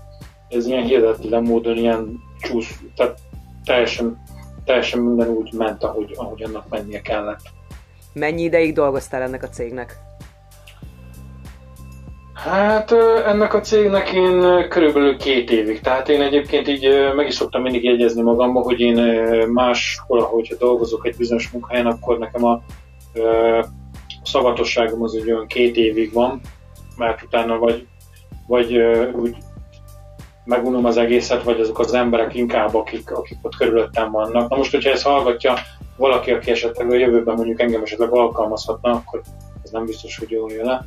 ez 0.48 0.66
ilyen 0.66 0.84
hihetetlen 0.84 1.42
módon 1.42 1.76
ilyen 1.76 2.20
csúsz, 2.40 2.80
tehát 2.96 3.18
teljesen, 3.64 4.22
teljesen 4.64 5.00
minden 5.00 5.28
úgy 5.28 5.52
ment, 5.52 5.82
ahogy, 5.82 6.12
ahogy 6.16 6.42
annak 6.42 6.68
mennie 6.68 7.00
kellett. 7.00 7.42
Mennyi 8.12 8.42
ideig 8.42 8.74
dolgoztál 8.74 9.22
ennek 9.22 9.42
a 9.42 9.48
cégnek? 9.48 9.96
Hát 12.34 12.92
ennek 13.26 13.54
a 13.54 13.60
cégnek 13.60 14.12
én 14.12 14.68
körülbelül 14.68 15.16
két 15.16 15.50
évig. 15.50 15.80
Tehát 15.80 16.08
én 16.08 16.22
egyébként 16.22 16.68
így 16.68 16.88
meg 17.14 17.26
is 17.26 17.34
szoktam 17.34 17.62
mindig 17.62 17.84
jegyezni 17.84 18.22
magamba, 18.22 18.60
hogy 18.60 18.80
én 18.80 18.98
máshol, 19.48 20.20
ahogyha 20.20 20.56
dolgozok 20.58 21.06
egy 21.06 21.16
bizonyos 21.16 21.50
munkahelyen, 21.50 21.86
akkor 21.86 22.18
nekem 22.18 22.44
a, 22.44 22.52
a 22.52 24.22
szavatosságom 24.24 25.02
az 25.02 25.14
egy 25.14 25.30
olyan 25.30 25.46
két 25.46 25.76
évig 25.76 26.12
van, 26.12 26.40
mert 26.96 27.22
utána 27.22 27.58
vagy, 27.58 27.86
vagy 28.46 28.76
úgy 29.14 29.36
megunom 30.44 30.84
az 30.84 30.96
egészet, 30.96 31.42
vagy 31.42 31.60
azok 31.60 31.78
az 31.78 31.94
emberek 31.94 32.34
inkább, 32.34 32.74
akik, 32.74 33.10
akik 33.10 33.38
ott 33.42 33.56
körülöttem 33.56 34.10
vannak. 34.10 34.48
Na 34.48 34.56
most, 34.56 34.70
hogyha 34.70 34.90
ezt 34.90 35.02
hallgatja 35.02 35.54
valaki, 35.96 36.30
aki 36.30 36.50
esetleg 36.50 36.90
a 36.90 36.94
jövőben 36.94 37.34
mondjuk 37.34 37.60
engem 37.60 37.82
esetleg 37.82 38.10
alkalmazhatna, 38.10 38.90
akkor 38.90 39.22
ez 39.64 39.70
nem 39.70 39.84
biztos, 39.84 40.18
hogy 40.18 40.30
jól 40.30 40.52
jön 40.52 40.64
le. 40.66 40.86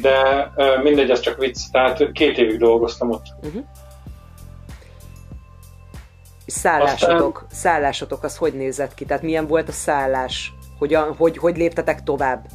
De 0.00 0.50
mindegy, 0.82 1.10
ez 1.10 1.20
csak 1.20 1.38
vicc, 1.38 1.60
tehát 1.72 2.12
két 2.12 2.38
évig 2.38 2.58
dolgoztam 2.58 3.10
ott. 3.10 3.26
Uh-huh. 3.42 3.64
Szállásotok, 6.46 7.36
Aztán... 7.36 7.58
szállásotok, 7.58 8.22
az 8.22 8.36
hogy 8.36 8.52
nézett 8.52 8.94
ki? 8.94 9.04
Tehát 9.04 9.22
milyen 9.22 9.46
volt 9.46 9.68
a 9.68 9.72
szállás? 9.72 10.52
Hogyan, 10.78 11.14
hogy, 11.16 11.38
hogy 11.38 11.56
léptetek 11.56 12.02
tovább? 12.02 12.46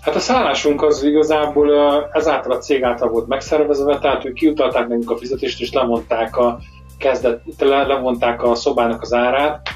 Hát 0.00 0.14
a 0.14 0.18
szállásunk 0.18 0.82
az 0.82 1.02
igazából 1.02 1.70
ezáltal 2.12 2.52
a 2.52 2.58
cég 2.58 2.82
által 2.82 3.08
volt 3.08 3.26
megszervezve, 3.26 3.98
tehát 3.98 4.24
ők 4.24 4.34
kiutalták 4.34 4.88
nekünk 4.88 5.10
a 5.10 5.16
fizetést, 5.16 5.60
és 5.60 5.72
lemondták 5.72 6.36
a 6.36 6.58
kezdet, 6.98 7.42
le, 7.58 7.86
levonták 7.86 8.42
a 8.42 8.54
szobának 8.54 9.02
az 9.02 9.12
árát. 9.12 9.68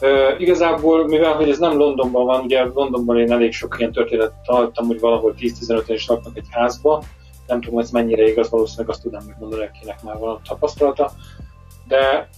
Uh, 0.00 0.40
igazából, 0.40 1.06
mivel 1.06 1.34
hogy 1.34 1.48
ez 1.48 1.58
nem 1.58 1.76
Londonban 1.76 2.24
van, 2.24 2.40
ugye 2.40 2.64
Londonban 2.64 3.18
én 3.18 3.32
elég 3.32 3.52
sok 3.52 3.76
ilyen 3.78 3.92
történetet 3.92 4.32
hallottam, 4.44 4.86
hogy 4.86 5.00
valahol 5.00 5.34
10-15-en 5.38 5.84
is 5.86 6.08
laknak 6.08 6.36
egy 6.36 6.46
házba, 6.50 7.02
nem 7.46 7.60
tudom, 7.60 7.78
ez 7.78 7.90
mennyire 7.90 8.28
igaz, 8.28 8.50
valószínűleg 8.50 8.90
azt 8.90 9.02
tudom 9.02 9.20
megmondani, 9.26 9.64
akinek 9.64 10.02
már 10.02 10.18
van 10.18 10.40
tapasztalata, 10.48 11.10
de 11.88 12.28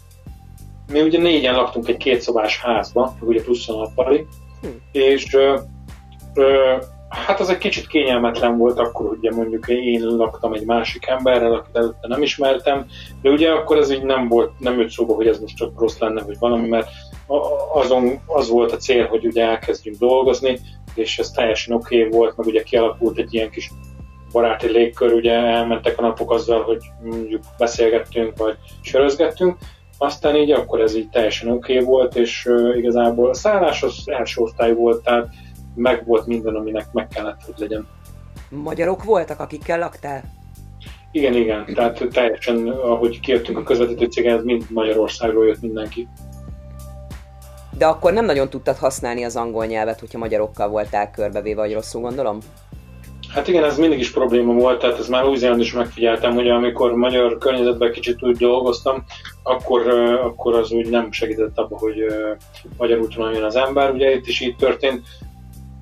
mi 0.93 1.01
ugye 1.01 1.19
négyen 1.19 1.55
laktunk 1.55 1.89
egy 1.89 1.97
kétszobás 1.97 2.61
házba, 2.61 3.15
ugye 3.21 3.43
plusz 3.43 3.69
a 3.69 3.73
nappali, 3.73 4.27
hm. 4.61 4.69
és 4.93 5.35
uh, 6.35 6.83
Hát 7.13 7.41
az 7.41 7.49
egy 7.49 7.59
kicsit 7.59 7.87
kényelmetlen 7.87 8.59
volt 8.59 8.79
akkor, 8.79 9.11
ugye 9.11 9.31
mondjuk 9.31 9.69
én 9.69 10.07
laktam 10.07 10.53
egy 10.53 10.65
másik 10.65 11.07
emberrel, 11.07 11.53
akit 11.53 11.77
előtte 11.77 12.09
nem 12.09 12.23
ismertem, 12.23 12.87
de 13.23 13.31
ugye 13.31 13.51
akkor 13.51 13.77
ez 13.77 13.91
így 13.91 14.03
nem 14.03 14.29
volt, 14.29 14.53
nem 14.59 14.79
jött 14.79 14.91
szóba, 14.91 15.15
hogy 15.15 15.27
ez 15.27 15.39
most 15.39 15.57
csak 15.57 15.81
rossz 15.81 15.99
lenne, 15.99 16.23
vagy 16.23 16.39
valami, 16.39 16.69
mert 16.69 16.89
azon 17.73 18.21
az 18.27 18.49
volt 18.49 18.73
a 18.73 18.77
cél, 18.77 19.07
hogy 19.07 19.27
ugye 19.27 19.45
elkezdjünk 19.45 19.99
dolgozni, 19.99 20.59
és 20.95 21.19
ez 21.19 21.31
teljesen 21.31 21.75
oké 21.75 21.99
okay 21.99 22.19
volt, 22.19 22.37
meg 22.37 22.47
ugye 22.47 22.63
kialakult 22.63 23.19
egy 23.19 23.35
ilyen 23.35 23.51
kis 23.51 23.71
baráti 24.33 24.71
légkör, 24.71 25.13
ugye 25.13 25.33
elmentek 25.33 25.99
a 25.99 26.03
napok 26.03 26.31
azzal, 26.31 26.63
hogy 26.63 26.81
mondjuk 27.03 27.43
beszélgettünk, 27.59 28.37
vagy 28.37 28.57
sörözgettünk, 28.83 29.57
aztán 29.99 30.37
így 30.37 30.51
akkor 30.51 30.81
ez 30.81 30.97
így 30.97 31.09
teljesen 31.09 31.51
oké 31.51 31.73
okay 31.73 31.85
volt, 31.85 32.15
és 32.15 32.47
uh, 32.47 32.77
igazából 32.77 33.29
a 33.29 33.35
szállás 33.35 33.85
első 34.05 34.41
osztály 34.41 34.75
volt, 34.75 35.03
tehát 35.03 35.29
meg 35.75 36.07
volt 36.07 36.27
minden, 36.27 36.55
aminek 36.55 36.87
meg 36.93 37.09
kellett, 37.09 37.41
hogy 37.45 37.55
legyen. 37.59 37.87
Magyarok 38.49 39.05
voltak, 39.05 39.41
akikkel 39.41 39.79
laktál? 39.79 40.23
Igen, 41.13 41.35
igen. 41.35 41.65
Tehát 41.75 42.09
teljesen, 42.13 42.69
ahogy 42.69 43.21
kijöttünk 43.21 43.59
a 43.59 43.63
közvetítő 43.63 44.07
cégen, 44.07 44.41
mind 44.45 44.65
Magyarországról 44.69 45.47
jött 45.47 45.61
mindenki. 45.61 46.09
De 47.79 47.87
akkor 47.87 48.13
nem 48.13 48.25
nagyon 48.25 48.51
tudtad 48.51 48.77
használni 48.77 49.25
az 49.25 49.37
angol 49.37 49.67
nyelvet, 49.67 50.01
hogyha 50.01 50.19
magyarokkal 50.19 50.69
voltál 50.69 51.11
körbevéve, 51.11 51.61
vagy 51.61 51.73
rosszul 51.73 52.01
gondolom? 52.01 52.39
Hát 53.29 53.49
igen, 53.49 53.65
ez 53.65 53.79
mindig 53.79 53.99
is 53.99 54.11
probléma 54.11 54.53
volt, 54.53 54.81
tehát 54.81 54.99
ez 54.99 55.09
már 55.09 55.25
új 55.25 55.39
is 55.59 55.73
megfigyeltem, 55.73 56.35
hogy 56.35 56.49
amikor 56.49 56.95
magyar 56.95 57.39
környezetben 57.39 57.93
kicsit 57.93 58.23
úgy 58.23 58.37
dolgoztam, 58.37 59.05
akkor, 59.43 59.89
akkor 60.25 60.55
az 60.55 60.71
úgy 60.71 60.91
nem 60.91 61.13
segített 61.13 61.59
abba, 61.59 61.79
hogy 61.79 61.97
magyarul 62.77 63.09
tudjon 63.09 63.43
az 63.43 63.57
ember. 63.57 63.91
Ugye 63.91 64.15
itt 64.15 64.27
is 64.27 64.41
így 64.41 64.57
történt, 64.57 65.07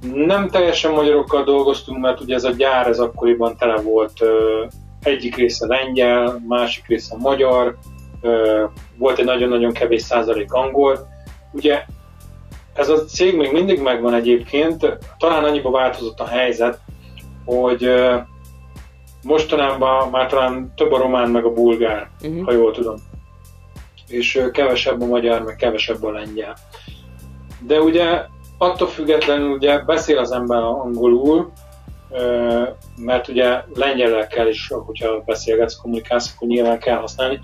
nem 0.02 0.49
teljesen 0.49 0.92
magyarokkal 0.92 1.45
dolgoztunk, 1.45 2.00
mert 2.00 2.21
ugye 2.21 2.35
ez 2.35 2.45
a 2.45 2.50
gyár 2.50 2.87
ez 2.87 2.99
akkoriban 2.99 3.57
tele 3.57 3.80
volt 3.80 4.21
egyik 5.02 5.37
része 5.37 5.66
lengyel, 5.66 6.42
másik 6.49 6.87
része 6.87 7.16
magyar, 7.19 7.76
volt 8.97 9.19
egy 9.19 9.25
nagyon-nagyon 9.25 9.73
kevés 9.73 10.02
százalék 10.02 10.52
angol. 10.52 11.09
Ugye 11.52 11.85
ez 12.75 12.88
a 12.88 13.04
cég 13.04 13.37
még 13.37 13.52
mindig 13.52 13.80
megvan 13.80 14.14
egyébként, 14.14 14.99
talán 15.19 15.45
annyiba 15.45 15.71
változott 15.71 16.21
a 16.21 16.26
helyzet, 16.26 16.80
hogy 17.45 17.90
mostanában 19.23 20.11
már 20.11 20.26
talán 20.26 20.73
több 20.76 20.92
a 20.92 20.99
román 20.99 21.30
meg 21.30 21.45
a 21.45 21.52
bulgár, 21.52 22.11
uh-huh. 22.23 22.45
ha 22.45 22.52
jól 22.52 22.73
tudom. 22.73 22.97
És 24.09 24.40
kevesebb 24.52 25.02
a 25.02 25.07
magyar, 25.07 25.42
meg 25.42 25.57
kevesebb 25.57 26.04
a 26.04 26.11
lengyel. 26.11 26.57
De 27.59 27.80
ugye 27.80 28.25
attól 28.62 28.88
függetlenül 28.88 29.50
ugye 29.50 29.79
beszél 29.79 30.19
az 30.19 30.33
ember 30.33 30.62
angolul, 30.62 31.52
mert 32.97 33.29
ugye 33.29 33.62
lengyelekkel 33.75 34.49
is, 34.49 34.69
hogyha 34.69 35.23
beszélgetsz, 35.26 35.81
kommunikálsz, 35.81 36.33
akkor 36.35 36.49
nyilván 36.49 36.79
kell 36.79 36.97
használni, 36.97 37.40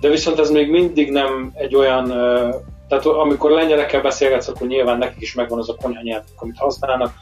de 0.00 0.08
viszont 0.08 0.38
ez 0.38 0.50
még 0.50 0.70
mindig 0.70 1.10
nem 1.10 1.52
egy 1.54 1.74
olyan, 1.74 2.06
tehát 2.88 3.06
amikor 3.06 3.50
lengyelekkel 3.50 4.02
beszélgetsz, 4.02 4.48
akkor 4.48 4.66
nyilván 4.66 4.98
nekik 4.98 5.20
is 5.20 5.34
megvan 5.34 5.58
az 5.58 5.68
a 5.68 5.76
konyhanyelv, 5.82 6.22
amit 6.36 6.58
használnak, 6.58 7.14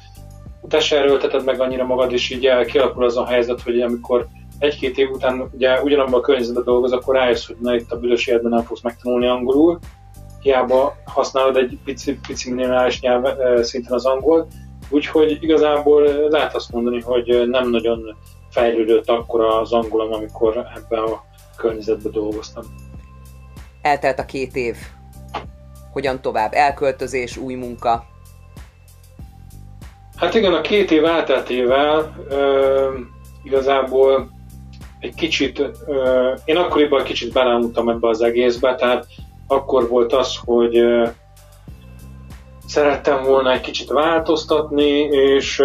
te 0.68 0.80
se 0.80 0.98
erőlteted 0.98 1.44
meg 1.44 1.60
annyira 1.60 1.84
magad, 1.84 2.12
és 2.12 2.30
így 2.30 2.64
kialakul 2.66 3.04
az 3.04 3.16
a 3.16 3.26
helyzet, 3.26 3.62
hogy 3.62 3.80
amikor 3.80 4.26
egy-két 4.58 4.98
év 4.98 5.10
után 5.10 5.50
ugye 5.54 5.82
ugyanabban 5.82 6.20
a 6.20 6.20
környezetben 6.20 6.64
dolgoz, 6.64 6.92
akkor 6.92 7.14
rájössz, 7.14 7.46
hogy 7.46 7.56
na 7.60 7.74
itt 7.74 7.92
a 7.92 7.98
büdös 7.98 8.26
életben 8.26 8.50
nem 8.50 8.62
fogsz 8.62 8.82
megtanulni 8.82 9.26
angolul, 9.26 9.78
hiába 10.44 10.96
használod 11.04 11.56
egy 11.56 11.78
pici, 11.84 12.18
pici 12.26 12.52
minimális 12.52 13.00
nyelv 13.00 13.24
szinten 13.62 13.92
az 13.92 14.04
angol, 14.04 14.46
úgyhogy 14.90 15.38
igazából 15.42 16.02
lehet 16.28 16.54
azt 16.54 16.72
mondani, 16.72 17.00
hogy 17.00 17.48
nem 17.48 17.70
nagyon 17.70 18.16
fejlődött 18.50 19.08
akkor 19.08 19.40
az 19.40 19.72
angolom, 19.72 20.12
amikor 20.12 20.56
ebben 20.56 21.02
a 21.02 21.24
környezetben 21.56 22.12
dolgoztam. 22.12 22.64
Eltelt 23.82 24.18
a 24.18 24.24
két 24.24 24.56
év. 24.56 24.76
Hogyan 25.92 26.20
tovább? 26.20 26.52
Elköltözés, 26.52 27.36
új 27.36 27.54
munka? 27.54 28.04
Hát 30.16 30.34
igen, 30.34 30.54
a 30.54 30.60
két 30.60 30.90
év 30.90 31.04
elteltével 31.04 32.14
ö, 32.28 32.98
igazából 33.42 34.30
egy 35.00 35.14
kicsit, 35.14 35.58
ö, 35.86 36.32
én 36.44 36.56
akkoriban 36.56 37.04
kicsit 37.04 37.32
belemutam 37.32 37.88
ebbe 37.88 38.08
az 38.08 38.22
egészbe, 38.22 38.74
tehát 38.74 39.06
akkor 39.46 39.88
volt 39.88 40.12
az, 40.12 40.36
hogy 40.44 40.84
szerettem 42.66 43.22
volna 43.22 43.52
egy 43.52 43.60
kicsit 43.60 43.88
változtatni, 43.88 44.98
és 45.00 45.62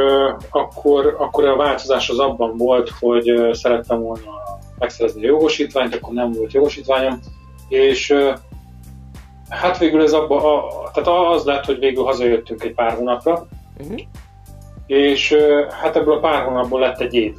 akkor, 0.49 1.15
akkor 1.19 1.45
a 1.45 1.55
változás 1.55 2.09
az 2.09 2.19
abban 2.19 2.57
volt, 2.57 2.89
hogy 2.99 3.49
szerettem 3.51 4.01
volna 4.01 4.31
megszerezni 4.79 5.23
a 5.23 5.27
jogosítványt, 5.27 5.95
akkor 5.95 6.13
nem 6.13 6.31
volt 6.31 6.53
jogosítványom, 6.53 7.19
és 7.69 8.15
hát 9.49 9.77
végül 9.77 10.01
ez 10.01 10.13
abba, 10.13 10.55
a, 10.55 10.91
tehát 10.93 11.33
az 11.33 11.43
lett, 11.43 11.65
hogy 11.65 11.79
végül 11.79 12.03
hazajöttünk 12.03 12.63
egy 12.63 12.73
pár 12.73 12.91
hónapra, 12.91 13.47
uh-huh. 13.79 13.99
és 14.87 15.35
hát 15.81 15.95
ebből 15.95 16.13
a 16.13 16.19
pár 16.19 16.43
hónapból 16.43 16.79
lett 16.79 16.99
egy 16.99 17.13
év. 17.13 17.35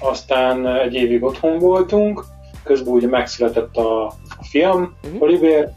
Aztán 0.00 0.66
egy 0.66 0.94
évig 0.94 1.22
otthon 1.22 1.58
voltunk, 1.58 2.24
közben 2.64 2.94
ugye 2.94 3.08
megszületett 3.08 3.76
a, 3.76 4.06
a 4.06 4.44
fiam, 4.50 4.96
uh-huh. 5.04 5.22
Oliver, 5.22 5.72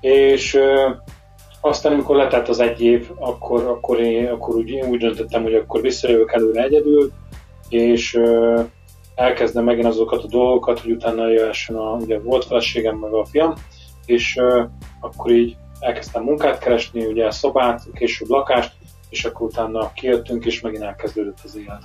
és 0.00 0.58
aztán, 1.60 1.92
amikor 1.92 2.16
letett 2.16 2.48
az 2.48 2.60
egy 2.60 2.80
év, 2.80 3.10
akkor, 3.18 3.66
akkor, 3.66 4.00
én, 4.00 4.26
akkor 4.26 4.54
úgy, 4.56 4.68
én 4.70 4.88
úgy 4.88 4.98
döntöttem, 4.98 5.42
hogy 5.42 5.54
akkor 5.54 5.80
visszajövök 5.80 6.32
előre 6.32 6.62
egyedül, 6.62 7.12
és 7.68 8.20
elkezdem 9.14 9.64
megint 9.64 9.86
azokat 9.86 10.22
a 10.22 10.26
dolgokat, 10.26 10.80
hogy 10.80 10.90
utána 10.90 11.28
jöhessen 11.28 11.76
a, 11.76 11.92
ugye 11.92 12.20
volt 12.20 12.44
feleségem, 12.44 12.96
meg 12.96 13.12
a 13.12 13.24
fiam, 13.24 13.54
és 14.06 14.40
akkor 15.00 15.30
így 15.30 15.56
elkezdtem 15.80 16.22
munkát 16.22 16.58
keresni, 16.58 17.06
ugye 17.06 17.30
szobát, 17.30 17.82
később 17.94 18.28
lakást, 18.28 18.72
és 19.10 19.24
akkor 19.24 19.46
utána 19.46 19.92
kijöttünk, 19.92 20.44
és 20.44 20.60
megint 20.60 20.82
elkezdődött 20.82 21.38
az 21.44 21.56
élet. 21.56 21.82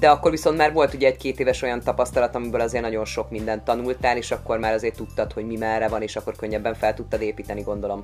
De 0.00 0.08
akkor 0.08 0.30
viszont 0.30 0.56
már 0.56 0.72
volt 0.72 0.94
ugye 0.94 1.06
egy 1.06 1.16
két 1.16 1.40
éves 1.40 1.62
olyan 1.62 1.80
tapasztalat, 1.84 2.34
amiből 2.34 2.60
azért 2.60 2.82
nagyon 2.82 3.04
sok 3.04 3.30
mindent 3.30 3.64
tanultál, 3.64 4.16
és 4.16 4.30
akkor 4.30 4.58
már 4.58 4.72
azért 4.72 4.96
tudtad, 4.96 5.32
hogy 5.32 5.46
mi 5.46 5.56
merre 5.56 5.88
van, 5.88 6.02
és 6.02 6.16
akkor 6.16 6.36
könnyebben 6.36 6.74
fel 6.74 6.94
tudtad 6.94 7.20
építeni, 7.20 7.62
gondolom. 7.62 8.02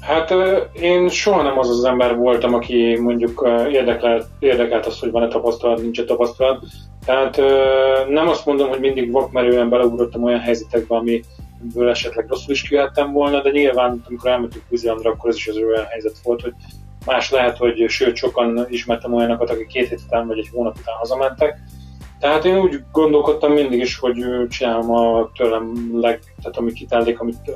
Hát 0.00 0.34
én 0.72 1.08
soha 1.08 1.42
nem 1.42 1.58
az 1.58 1.68
az 1.68 1.84
ember 1.84 2.16
voltam, 2.16 2.54
aki 2.54 2.98
mondjuk 3.00 3.48
érdekelt, 3.70 4.26
érdekelt 4.38 4.86
az, 4.86 4.98
hogy 4.98 5.10
van-e 5.10 5.28
tapasztalat, 5.28 5.80
nincs-e 5.80 6.04
tapasztalat. 6.04 6.64
Tehát 7.04 7.36
nem 8.08 8.28
azt 8.28 8.46
mondom, 8.46 8.68
hogy 8.68 8.80
mindig 8.80 9.12
vakmerően 9.12 9.68
beleugrottam 9.68 10.22
olyan 10.22 10.40
helyzetekbe, 10.40 10.96
amiből 10.96 11.88
esetleg 11.88 12.28
rosszul 12.28 12.54
is 12.54 12.68
kijöttem 12.68 13.12
volna, 13.12 13.42
de 13.42 13.50
nyilván, 13.50 14.02
amikor 14.08 14.30
elmentünk 14.30 14.64
Új-Zélandra, 14.68 15.10
akkor 15.10 15.30
ez 15.30 15.36
is 15.36 15.48
az 15.48 15.56
olyan 15.56 15.84
helyzet 15.84 16.18
volt, 16.22 16.40
hogy 16.40 16.54
más 17.06 17.30
lehet, 17.30 17.56
hogy 17.56 17.84
sőt, 17.88 18.16
sokan 18.16 18.66
ismertem 18.68 19.14
olyanokat, 19.14 19.50
akik 19.50 19.66
két 19.66 19.88
hét 19.88 20.00
után 20.06 20.26
vagy 20.26 20.38
egy 20.38 20.50
hónap 20.52 20.76
után 20.78 20.94
hazamentek. 20.94 21.58
Tehát 22.20 22.44
én 22.44 22.58
úgy 22.58 22.80
gondolkodtam 22.92 23.52
mindig 23.52 23.80
is, 23.80 23.98
hogy 23.98 24.24
csinálom 24.48 24.90
a 24.90 25.30
tőlem 25.34 25.90
leg, 25.92 26.20
tehát 26.42 26.56
ami 26.56 26.72
kitellik, 26.72 27.20
amit 27.20 27.50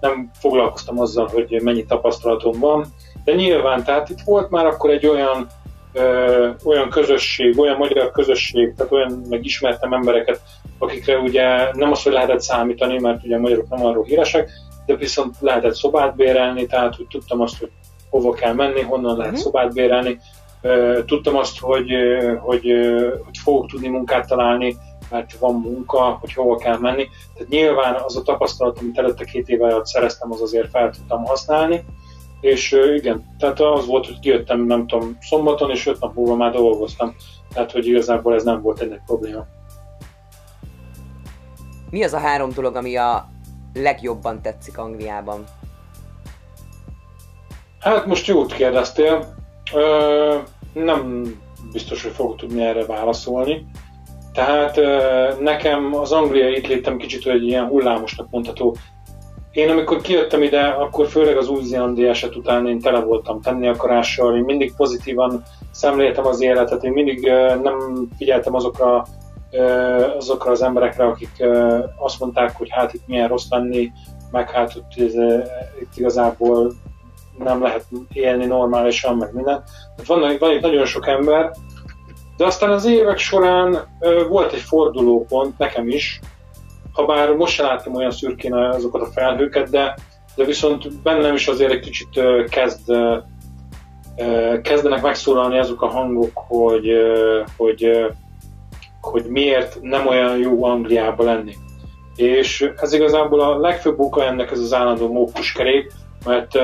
nem 0.00 0.30
foglalkoztam 0.40 1.00
azzal, 1.00 1.28
hogy 1.32 1.60
mennyi 1.62 1.84
tapasztalatom 1.84 2.58
van, 2.58 2.84
de 3.24 3.34
nyilván, 3.34 3.84
tehát 3.84 4.08
itt 4.08 4.20
volt 4.24 4.50
már 4.50 4.66
akkor 4.66 4.90
egy 4.90 5.06
olyan 5.06 5.46
ö, 5.92 6.48
olyan 6.64 6.88
közösség, 6.88 7.58
olyan 7.58 7.76
magyar 7.76 8.10
közösség, 8.10 8.74
tehát 8.74 8.92
olyan 8.92 9.22
megismertem 9.28 9.92
embereket, 9.92 10.40
akikre 10.78 11.18
ugye 11.18 11.72
nem 11.72 11.90
az, 11.92 12.02
hogy 12.02 12.12
lehetett 12.12 12.40
számítani, 12.40 12.98
mert 12.98 13.24
ugye 13.24 13.36
a 13.36 13.40
magyarok 13.40 13.68
nem 13.68 13.86
arról 13.86 14.04
híresek, 14.04 14.50
de 14.86 14.96
viszont 14.96 15.36
lehetett 15.40 15.74
szobát 15.74 16.16
bérelni, 16.16 16.66
tehát 16.66 16.94
hogy 16.94 17.06
tudtam 17.06 17.40
azt, 17.40 17.58
hogy 17.58 17.70
hova 18.10 18.32
kell 18.32 18.52
menni, 18.52 18.80
honnan 18.80 19.16
lehet 19.16 19.32
uh-huh. 19.32 19.44
szobát 19.44 19.72
bérelni, 19.72 20.18
tudtam 21.06 21.36
azt, 21.36 21.58
hogy, 21.58 21.90
hogy, 22.40 22.72
hogy 23.24 23.38
fogok 23.42 23.66
tudni 23.66 23.88
munkát 23.88 24.28
találni, 24.28 24.76
mert 25.10 25.38
van 25.38 25.54
munka, 25.54 26.18
hogy 26.20 26.32
hova 26.32 26.56
kell 26.56 26.78
menni. 26.78 27.08
Tehát 27.34 27.48
nyilván 27.48 27.94
az 27.94 28.16
a 28.16 28.22
tapasztalat, 28.22 28.78
amit 28.78 28.98
előtte 28.98 29.24
két 29.24 29.48
éve 29.48 29.64
alatt 29.66 29.86
szereztem, 29.86 30.32
az 30.32 30.40
azért 30.40 30.70
fel 30.70 30.90
tudtam 30.90 31.24
használni. 31.24 31.84
És 32.40 32.72
igen, 32.96 33.36
tehát 33.38 33.60
az 33.60 33.86
volt, 33.86 34.06
hogy 34.06 34.18
kijöttem, 34.18 34.60
nem 34.60 34.86
tudom, 34.86 35.18
szombaton, 35.20 35.70
és 35.70 35.86
öt 35.86 36.00
nap 36.00 36.14
múlva 36.14 36.36
már 36.36 36.52
dolgoztam. 36.52 37.14
Tehát, 37.52 37.72
hogy 37.72 37.86
igazából 37.86 38.34
ez 38.34 38.44
nem 38.44 38.62
volt 38.62 38.80
egy 38.80 38.88
nagy 38.88 39.00
probléma. 39.06 39.46
Mi 41.90 42.04
az 42.04 42.12
a 42.12 42.18
három 42.18 42.50
dolog, 42.54 42.76
ami 42.76 42.96
a 42.96 43.28
legjobban 43.74 44.42
tetszik 44.42 44.78
Angliában? 44.78 45.44
Hát 47.80 48.06
most 48.06 48.26
jót 48.26 48.52
kérdeztél. 48.52 49.34
Ö, 49.74 50.34
nem 50.72 51.24
biztos, 51.72 52.02
hogy 52.02 52.12
fogok 52.12 52.36
tudni 52.36 52.62
erre 52.62 52.84
válaszolni. 52.86 53.66
Tehát 54.32 54.80
nekem 55.40 55.94
az 55.94 56.12
angliai 56.12 56.56
itt 56.56 56.66
létem 56.66 56.96
kicsit 56.96 57.26
egy 57.26 57.46
ilyen 57.46 57.66
hullámosnak 57.66 58.30
mondható. 58.30 58.76
Én 59.52 59.70
amikor 59.70 60.00
kijöttem 60.00 60.42
ide, 60.42 60.60
akkor 60.60 61.06
főleg 61.06 61.36
az 61.36 61.48
új-zélandi 61.48 62.06
eset 62.06 62.36
után 62.36 62.66
én 62.66 62.80
tele 62.80 63.00
voltam 63.00 63.40
tenni 63.40 63.68
akarással, 63.68 64.36
én 64.36 64.44
mindig 64.44 64.74
pozitívan 64.76 65.42
szemléltem 65.70 66.26
az 66.26 66.40
életet, 66.40 66.84
én 66.84 66.92
mindig 66.92 67.30
nem 67.62 68.08
figyeltem 68.16 68.54
azokra, 68.54 69.06
azokra 70.16 70.50
az 70.50 70.62
emberekre, 70.62 71.04
akik 71.04 71.44
azt 71.96 72.20
mondták, 72.20 72.56
hogy 72.56 72.68
hát 72.70 72.94
itt 72.94 73.06
milyen 73.06 73.28
rossz 73.28 73.48
lenni, 73.50 73.92
meg 74.30 74.50
hát 74.50 74.74
itt, 74.74 75.10
itt 75.80 75.96
igazából 75.96 76.72
nem 77.38 77.62
lehet 77.62 77.84
élni 78.12 78.46
normálisan, 78.46 79.16
meg 79.16 79.34
minden. 79.34 79.64
Tehát 79.96 80.06
van, 80.06 80.36
van 80.38 80.52
itt 80.52 80.60
nagyon 80.60 80.84
sok 80.84 81.06
ember, 81.06 81.50
de 82.38 82.44
aztán 82.46 82.70
az 82.70 82.86
évek 82.86 83.18
során 83.18 83.78
ö, 84.00 84.26
volt 84.28 84.52
egy 84.52 84.60
fordulópont 84.60 85.58
nekem 85.58 85.88
is, 85.88 86.20
ha 86.92 87.04
bár 87.04 87.32
most 87.32 87.54
sem 87.54 87.66
láttam 87.66 87.94
olyan 87.94 88.10
szürkén 88.10 88.54
azokat 88.54 89.02
a 89.02 89.10
felhőket, 89.12 89.70
de, 89.70 89.94
de 90.34 90.44
viszont 90.44 91.02
bennem 91.02 91.34
is 91.34 91.46
azért 91.46 91.72
egy 91.72 91.80
kicsit 91.80 92.16
ö, 92.16 92.44
kezd, 92.50 92.90
ö, 92.90 93.18
kezdenek 94.62 95.02
megszólalni 95.02 95.58
azok 95.58 95.82
a 95.82 95.88
hangok, 95.88 96.30
hogy, 96.34 96.88
ö, 96.88 97.42
hogy, 97.56 97.84
ö, 97.84 98.06
hogy 99.00 99.24
miért 99.24 99.78
nem 99.80 100.06
olyan 100.06 100.38
jó 100.38 100.64
Angliába 100.64 101.24
lenni. 101.24 101.54
És 102.16 102.70
ez 102.76 102.92
igazából 102.92 103.40
a 103.40 103.58
legfőbb 103.58 103.98
oka 103.98 104.24
ennek 104.24 104.50
ez 104.50 104.58
az 104.58 104.74
állandó 104.74 105.12
mókuskerék, 105.12 105.92
mert 106.24 106.58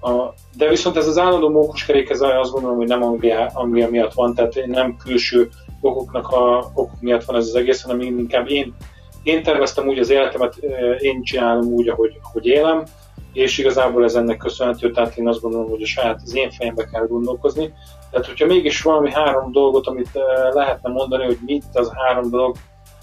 a, 0.00 0.34
de 0.56 0.68
viszont 0.68 0.96
ez 0.96 1.06
az 1.06 1.18
állandó 1.18 1.48
mókuskerék, 1.48 2.10
ez 2.10 2.20
azt 2.20 2.52
gondolom, 2.52 2.76
hogy 2.76 2.86
nem 2.86 3.02
Anglia, 3.02 3.50
Anglia 3.54 3.90
miatt 3.90 4.12
van, 4.12 4.34
tehát 4.34 4.66
nem 4.66 4.96
külső 4.96 5.48
okoknak 5.80 6.28
a 6.28 6.70
okok 6.74 7.00
miatt 7.00 7.24
van 7.24 7.36
ez 7.36 7.46
az 7.46 7.54
egész, 7.54 7.82
hanem 7.82 8.00
inkább 8.00 8.50
én, 8.50 8.74
én 9.22 9.42
terveztem 9.42 9.88
úgy 9.88 9.98
az 9.98 10.10
életemet, 10.10 10.56
én 10.98 11.22
csinálom 11.22 11.66
úgy, 11.66 11.88
ahogy, 11.88 12.18
ahogy 12.22 12.46
élem, 12.46 12.84
és 13.32 13.58
igazából 13.58 14.04
ez 14.04 14.14
ennek 14.14 14.36
köszönhető, 14.36 14.90
tehát 14.90 15.16
én 15.16 15.28
azt 15.28 15.40
gondolom, 15.40 15.70
hogy 15.70 15.82
a 15.82 15.86
saját 15.86 16.20
az 16.24 16.34
én 16.34 16.50
fejembe 16.50 16.84
kell 16.84 17.06
gondolkozni. 17.06 17.72
Tehát, 18.10 18.26
hogyha 18.26 18.46
mégis 18.46 18.82
valami 18.82 19.12
három 19.12 19.52
dolgot, 19.52 19.86
amit 19.86 20.10
lehetne 20.52 20.90
mondani, 20.90 21.24
hogy 21.24 21.38
mit 21.46 21.64
az 21.72 21.92
három 21.94 22.30
dolog 22.30 22.56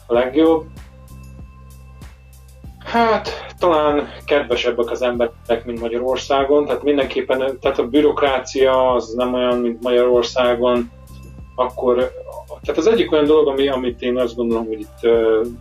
a 0.07 0.13
legjobb, 0.13 0.65
Hát 2.85 3.44
talán 3.59 4.07
kedvesebbek 4.25 4.91
az 4.91 5.01
emberek, 5.01 5.65
mint 5.65 5.79
Magyarországon, 5.79 6.65
tehát 6.65 6.83
mindenképpen 6.83 7.59
tehát 7.59 7.79
a 7.79 7.87
bürokrácia 7.87 8.91
az 8.91 9.13
nem 9.13 9.33
olyan, 9.33 9.59
mint 9.59 9.83
Magyarországon, 9.83 10.91
akkor 11.55 12.11
tehát 12.61 12.79
az 12.79 12.87
egyik 12.87 13.11
olyan 13.11 13.25
dolog, 13.25 13.47
ami, 13.47 13.67
amit 13.67 14.01
én 14.01 14.17
azt 14.17 14.35
gondolom, 14.35 14.65
hogy 14.65 14.79
itt 14.79 15.11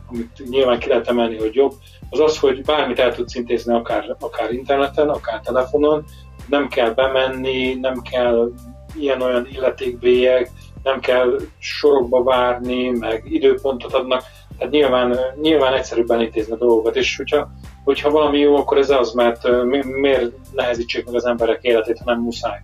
amit 0.09 0.43
nyilván 0.49 0.79
ki 0.79 0.89
lehet 0.89 1.09
emelni, 1.09 1.39
hogy 1.39 1.55
jobb, 1.55 1.73
az 2.11 2.21
az, 2.21 2.39
hogy 2.39 2.65
bármit 2.65 2.99
el 2.99 3.15
tudsz 3.15 3.35
intézni 3.35 3.75
akár, 3.75 4.17
akár 4.21 4.53
interneten, 4.53 5.09
akár 5.09 5.41
telefonon, 5.41 6.05
nem 6.49 6.69
kell 6.69 6.91
bemenni, 6.91 7.75
nem 7.75 8.03
kell 8.11 8.51
ilyen-olyan 8.95 9.49
illetékbélyek, 9.53 10.51
nem 10.83 11.01
kell 11.01 11.37
sorokba 11.59 12.23
várni, 12.23 12.89
meg 12.89 13.23
időpontot 13.25 13.95
adnak, 13.95 14.23
tehát 14.59 14.73
nyilván, 14.73 15.19
nyilván 15.41 15.73
egyszerűbben 15.75 16.21
intézni 16.21 16.53
a 16.53 16.57
dolgokat, 16.57 16.97
és 16.97 17.17
hogyha, 17.17 17.51
hogyha 17.85 18.11
valami 18.11 18.39
jó, 18.39 18.57
akkor 18.57 18.79
ez 18.79 18.91
az, 18.91 19.13
mert 19.13 19.49
miért 19.85 20.33
nehezítsék 20.53 21.05
meg 21.05 21.15
az 21.15 21.27
emberek 21.27 21.63
életét, 21.63 21.99
ha 21.99 22.11
nem 22.11 22.21
muszáj. 22.21 22.61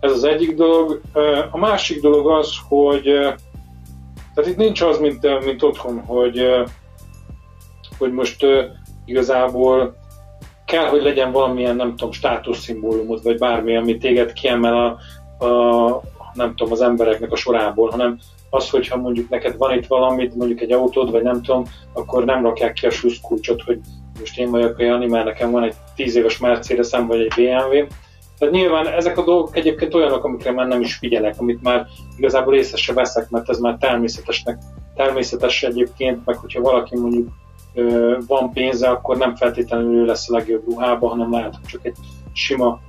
Ez 0.00 0.12
az 0.12 0.24
egyik 0.24 0.54
dolog. 0.54 1.00
A 1.50 1.58
másik 1.58 2.00
dolog 2.00 2.30
az, 2.30 2.52
hogy 2.68 3.02
Tehát 4.34 4.50
itt 4.50 4.56
nincs 4.56 4.80
az, 4.80 4.98
mint, 4.98 5.44
mint 5.44 5.62
otthon, 5.62 6.00
hogy, 6.00 6.46
hogy 7.98 8.12
most 8.12 8.46
igazából 9.04 9.96
kell, 10.66 10.88
hogy 10.88 11.02
legyen 11.02 11.32
valamilyen, 11.32 11.76
nem 11.76 11.90
tudom, 11.96 12.12
státuszszimbólumot, 12.12 13.22
vagy 13.22 13.38
bármi, 13.38 13.76
ami 13.76 13.98
téged 13.98 14.32
kiemel 14.32 14.74
a, 15.38 15.44
a, 15.44 16.02
nem 16.34 16.54
tudom, 16.56 16.72
az 16.72 16.80
embereknek 16.80 17.32
a 17.32 17.36
sorából, 17.36 17.90
hanem 17.90 18.18
az, 18.50 18.70
hogyha 18.70 18.96
mondjuk 18.96 19.28
neked 19.28 19.56
van 19.56 19.76
itt 19.76 19.86
valamit, 19.86 20.34
mondjuk 20.34 20.60
egy 20.60 20.72
autód, 20.72 21.10
vagy 21.10 21.22
nem 21.22 21.42
tudom, 21.42 21.64
akkor 21.92 22.24
nem 22.24 22.42
rakják 22.42 22.72
ki 22.72 22.86
a 22.86 22.90
kulcsot, 23.22 23.62
hogy 23.62 23.80
most 24.18 24.38
én 24.38 24.50
vagyok 24.50 24.80
Jani, 24.80 25.06
mert 25.06 25.24
nekem 25.24 25.50
van 25.50 25.62
egy 25.62 25.74
10 25.94 26.16
éves 26.16 26.38
mercedes 26.38 26.90
vagy 27.06 27.20
egy 27.20 27.32
BMW. 27.36 27.86
Tehát 28.38 28.54
nyilván 28.54 28.86
ezek 28.86 29.18
a 29.18 29.24
dolgok 29.24 29.56
egyébként 29.56 29.94
olyanok, 29.94 30.24
amikre 30.24 30.52
már 30.52 30.66
nem 30.66 30.80
is 30.80 30.94
figyelek, 30.94 31.34
amit 31.38 31.62
már 31.62 31.86
igazából 32.16 32.54
észre 32.54 32.76
se 32.76 32.92
veszek, 32.92 33.30
mert 33.30 33.48
ez 33.48 33.58
már 33.58 33.76
természetesnek, 33.80 34.58
természetes 34.94 35.62
egyébként, 35.62 36.24
meg 36.24 36.36
hogyha 36.36 36.60
valaki 36.60 36.96
mondjuk 36.96 37.28
van 38.26 38.52
pénze, 38.52 38.88
akkor 38.88 39.16
nem 39.16 39.34
feltétlenül 39.36 39.94
ő 39.94 40.04
lesz 40.04 40.30
a 40.30 40.36
legjobb 40.36 40.64
ruhába, 40.64 41.08
hanem 41.08 41.32
lehet, 41.32 41.54
hogy 41.54 41.66
csak 41.66 41.86
egy 41.86 41.96
sima 42.32 42.80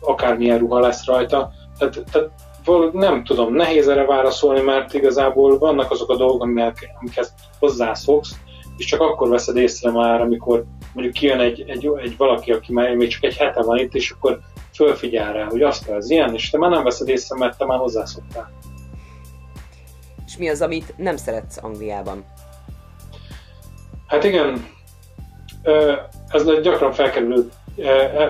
akármilyen 0.00 0.58
ruha 0.58 0.80
lesz 0.80 1.06
rajta. 1.06 1.50
Tehát, 1.78 2.04
tehát 2.12 2.30
nem 2.92 3.24
tudom, 3.24 3.54
nehéz 3.54 3.88
erre 3.88 4.04
válaszolni, 4.04 4.60
mert 4.60 4.94
igazából 4.94 5.58
vannak 5.58 5.90
azok 5.90 6.10
a 6.10 6.16
dolgok, 6.16 6.42
amikhez 7.00 7.34
hozzászoksz, 7.58 8.36
és 8.76 8.84
csak 8.84 9.00
akkor 9.00 9.28
veszed 9.28 9.56
észre 9.56 9.90
már, 9.90 10.20
amikor 10.20 10.64
mondjuk 10.92 11.16
kijön 11.16 11.40
egy, 11.40 11.64
egy, 11.66 11.90
egy 12.02 12.16
valaki, 12.16 12.52
aki 12.52 12.72
már 12.72 12.94
még 12.94 13.08
csak 13.08 13.24
egy 13.24 13.36
hete 13.36 13.62
van 13.62 13.78
itt, 13.78 13.94
és 13.94 14.10
akkor 14.10 14.40
fölfigyel 14.74 15.32
rá, 15.32 15.44
hogy 15.44 15.62
azt 15.62 15.88
ez 15.88 16.10
ilyen, 16.10 16.34
és 16.34 16.50
te 16.50 16.58
már 16.58 16.70
nem 16.70 16.84
veszed 16.84 17.08
észre, 17.08 17.36
mert 17.38 17.58
te 17.58 17.64
már 17.64 17.78
hozzászoktál. 17.78 18.52
És 20.26 20.36
mi 20.36 20.48
az, 20.48 20.62
amit 20.62 20.94
nem 20.96 21.16
szeretsz 21.16 21.58
Angliában? 21.62 22.24
Hát 24.06 24.24
igen, 24.24 24.66
ez 26.28 26.46
egy 26.46 26.60
gyakran 26.60 26.92
felkerülő, 26.92 27.48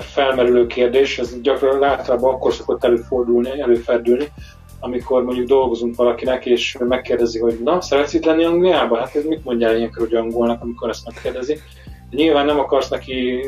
felmerülő 0.01 0.67
kérdés, 0.67 1.19
ez 1.19 1.41
gyakran 1.41 1.85
általában 1.85 2.35
akkor 2.35 2.53
szokott 2.53 2.85
előfordulni, 2.85 3.61
előfordulni, 3.61 4.33
amikor 4.81 5.25
mondjuk 5.25 5.47
dolgozunk 5.47 5.97
valakinek, 5.97 6.47
és 6.47 6.77
megkérdezi, 6.81 7.39
hogy 7.39 7.59
na, 7.65 7.81
szeretsz 7.81 8.15
itt 8.15 8.25
lenni 8.25 8.45
Angliában? 8.45 8.99
Hát 8.99 9.15
ez 9.15 9.25
mit 9.25 9.45
mondjál 9.45 9.77
ilyenkor, 9.77 10.03
hogy 10.03 10.15
angolnak, 10.15 10.63
amikor 10.63 10.89
ezt 10.89 11.05
megkérdezi? 11.05 11.55
De 12.11 12.17
nyilván 12.17 12.47
nem 12.47 12.59
akarsz 12.59 12.89
neki 12.89 13.41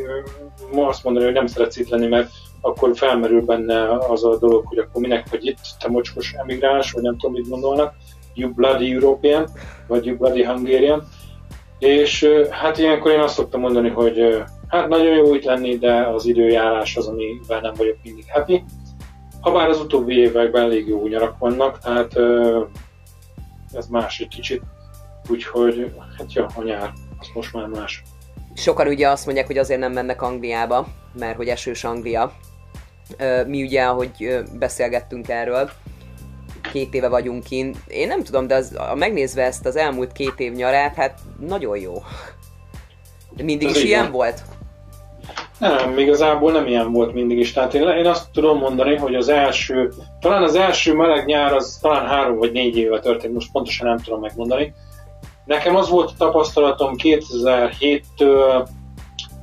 azt 0.74 1.04
mondani, 1.04 1.24
hogy 1.24 1.34
nem 1.34 1.46
szeretsz 1.46 1.76
itt 1.76 1.88
lenni, 1.88 2.06
mert 2.06 2.30
akkor 2.60 2.96
felmerül 2.96 3.40
benne 3.40 3.96
az 4.08 4.24
a 4.24 4.38
dolog, 4.38 4.66
hogy 4.66 4.78
akkor 4.78 5.00
minek 5.00 5.30
vagy 5.30 5.46
itt, 5.46 5.58
te 5.80 5.88
mocskos 5.88 6.32
emigráns, 6.32 6.92
vagy 6.92 7.02
nem 7.02 7.18
tudom, 7.18 7.32
mit 7.32 7.48
gondolnak, 7.48 7.94
you 8.34 8.54
bloody 8.54 8.92
European, 8.92 9.48
vagy 9.86 10.06
you 10.06 10.16
bloody 10.16 10.44
Hungarian. 10.44 11.08
És 11.78 12.28
hát 12.50 12.78
ilyenkor 12.78 13.10
én 13.10 13.20
azt 13.20 13.34
szoktam 13.34 13.60
mondani, 13.60 13.88
hogy 13.88 14.44
hát 14.68 14.88
nagyon 14.88 15.16
jó 15.16 15.34
itt 15.34 15.44
lenni, 15.44 15.78
de 15.78 16.06
az 16.06 16.26
időjárás 16.26 16.96
az, 16.96 17.06
amivel 17.06 17.60
nem 17.60 17.74
vagyok 17.76 17.96
mindig 18.02 18.24
happy. 18.32 18.64
Habár 19.40 19.68
az 19.68 19.80
utóbbi 19.80 20.14
években 20.14 20.62
elég 20.62 20.88
jó 20.88 21.06
nyarak 21.06 21.38
vannak, 21.38 21.78
tehát 21.78 22.12
ez 23.72 23.86
más 23.86 24.20
egy 24.20 24.28
kicsit. 24.28 24.62
Úgyhogy, 25.30 25.92
hát 26.18 26.32
ja, 26.32 26.46
a 26.54 26.62
nyár, 26.62 26.92
az 27.18 27.26
most 27.34 27.52
már 27.52 27.66
más. 27.66 28.02
Sokan 28.54 28.86
ugye 28.86 29.08
azt 29.08 29.24
mondják, 29.24 29.46
hogy 29.46 29.58
azért 29.58 29.80
nem 29.80 29.92
mennek 29.92 30.22
Angliába, 30.22 30.86
mert 31.18 31.36
hogy 31.36 31.48
esős 31.48 31.84
Anglia. 31.84 32.32
Mi 33.46 33.62
ugye, 33.62 33.84
ahogy 33.84 34.38
beszélgettünk 34.58 35.28
erről, 35.28 35.70
két 36.78 36.94
éve 36.94 37.08
vagyunk 37.08 37.44
kint. 37.44 37.76
Én 37.86 38.06
nem 38.06 38.22
tudom, 38.22 38.46
de 38.46 38.54
az, 38.54 38.76
a, 38.90 38.94
megnézve 38.94 39.42
ezt 39.42 39.66
az 39.66 39.76
elmúlt 39.76 40.12
két 40.12 40.34
év 40.36 40.52
nyarát, 40.52 40.94
hát 40.94 41.18
nagyon 41.46 41.78
jó. 41.78 41.92
De 43.36 43.42
mindig 43.42 43.68
Ez 43.68 43.76
is 43.76 43.84
ilyen 43.84 44.02
van. 44.02 44.12
volt? 44.12 44.42
Nem, 45.58 45.98
igazából 45.98 46.52
nem 46.52 46.66
ilyen 46.66 46.92
volt 46.92 47.14
mindig 47.14 47.38
is. 47.38 47.52
Tehát 47.52 47.74
én, 47.74 47.88
én 47.88 48.06
azt 48.06 48.30
tudom 48.32 48.58
mondani, 48.58 48.96
hogy 48.96 49.14
az 49.14 49.28
első, 49.28 49.92
talán 50.20 50.42
az 50.42 50.54
első 50.54 50.94
meleg 50.94 51.26
nyár 51.26 51.52
az 51.52 51.78
talán 51.80 52.06
három 52.06 52.36
vagy 52.36 52.52
négy 52.52 52.76
éve 52.76 53.00
történt, 53.00 53.34
most 53.34 53.52
pontosan 53.52 53.86
nem 53.86 53.98
tudom 53.98 54.20
megmondani. 54.20 54.74
Nekem 55.44 55.76
az 55.76 55.88
volt 55.88 56.10
a 56.10 56.14
tapasztalatom 56.18 56.94
2007-től 57.02 58.68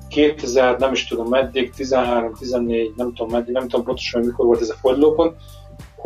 2000, 0.09 0.77
nem 0.77 0.91
is 0.91 1.07
tudom 1.07 1.27
meddig, 1.27 1.73
13, 1.73 2.33
14, 2.33 2.93
nem 2.95 3.13
tudom 3.13 3.31
meddig, 3.31 3.53
nem 3.53 3.67
tudom 3.67 3.85
pontosan 3.85 4.25
mikor 4.25 4.45
volt 4.45 4.61
ez 4.61 4.69
a 4.69 4.75
fordulópont, 4.81 5.35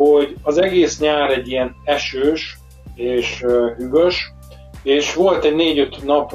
hogy 0.08 0.36
az 0.42 0.58
egész 0.58 1.00
nyár 1.00 1.30
egy 1.30 1.48
ilyen 1.48 1.76
esős 1.84 2.58
és 2.94 3.44
hűvös, 3.76 4.32
és 4.82 5.14
volt 5.14 5.44
egy 5.44 5.54
4-5 5.56 6.04
nap 6.04 6.32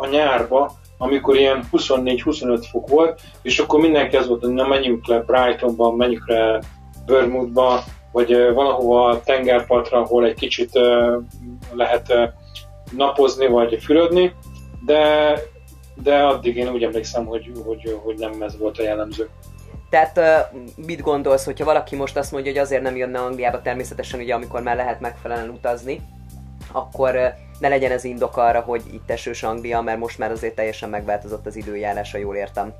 a 0.00 0.06
nyárba, 0.10 0.72
amikor 0.98 1.36
ilyen 1.36 1.64
24-25 1.72 2.66
fok 2.70 2.88
volt, 2.88 3.20
és 3.42 3.58
akkor 3.58 3.80
mindenki 3.80 4.16
az 4.16 4.28
volt, 4.28 4.44
hogy 4.44 4.52
na 4.52 4.66
menjünk 4.66 5.06
le 5.06 5.18
Brightonba, 5.18 5.92
menjünk 5.92 6.28
le 6.28 6.60
Bermudba, 7.06 7.84
vagy 8.12 8.52
valahova 8.54 9.08
a 9.08 9.22
tengerpartra, 9.22 9.98
ahol 9.98 10.24
egy 10.24 10.34
kicsit 10.34 10.70
lehet 11.72 12.14
napozni, 12.96 13.46
vagy 13.46 13.78
fürödni, 13.82 14.34
de, 14.86 15.34
de 16.02 16.22
addig 16.22 16.56
én 16.56 16.68
úgy 16.68 16.82
emlékszem, 16.82 17.24
hogy, 17.26 17.52
hogy, 17.64 17.98
hogy 18.02 18.18
nem 18.18 18.42
ez 18.42 18.58
volt 18.58 18.78
a 18.78 18.82
jellemző. 18.82 19.28
Tehát 19.94 20.50
mit 20.86 21.00
gondolsz, 21.00 21.44
hogyha 21.44 21.64
valaki 21.64 21.96
most 21.96 22.16
azt 22.16 22.32
mondja, 22.32 22.52
hogy 22.52 22.60
azért 22.60 22.82
nem 22.82 22.96
jönne 22.96 23.18
Angliába 23.18 23.62
természetesen, 23.62 24.20
ugye 24.20 24.34
amikor 24.34 24.62
már 24.62 24.76
lehet 24.76 25.00
megfelelően 25.00 25.48
utazni, 25.48 26.00
akkor 26.72 27.12
ne 27.58 27.68
legyen 27.68 27.90
ez 27.90 28.04
indok 28.04 28.36
arra, 28.36 28.60
hogy 28.60 28.82
itt 28.92 29.10
esős 29.10 29.42
Anglia, 29.42 29.80
mert 29.80 29.98
most 29.98 30.18
már 30.18 30.30
azért 30.30 30.54
teljesen 30.54 30.88
megváltozott 30.88 31.46
az 31.46 31.56
időjárása, 31.56 32.18
jól 32.18 32.36
értem. 32.36 32.72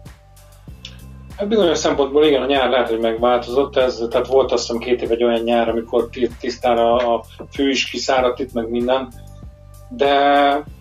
Hát 1.36 1.48
bizonyos 1.48 1.78
szempontból 1.78 2.24
igen, 2.24 2.42
a 2.42 2.46
nyár 2.46 2.68
lehet, 2.68 2.88
hogy 2.88 3.00
megváltozott, 3.00 3.76
ez, 3.76 4.02
tehát 4.10 4.26
volt 4.26 4.52
azt 4.52 4.66
hiszem 4.66 4.80
két 4.80 5.02
év 5.02 5.10
egy 5.10 5.24
olyan 5.24 5.40
nyár, 5.40 5.68
amikor 5.68 6.08
tisztán 6.40 6.78
a, 6.78 6.96
a 6.96 7.24
fű 7.50 7.70
is 7.70 7.90
kiszáradt 7.90 8.38
itt, 8.38 8.52
meg 8.52 8.70
minden, 8.70 9.12
de 9.88 10.14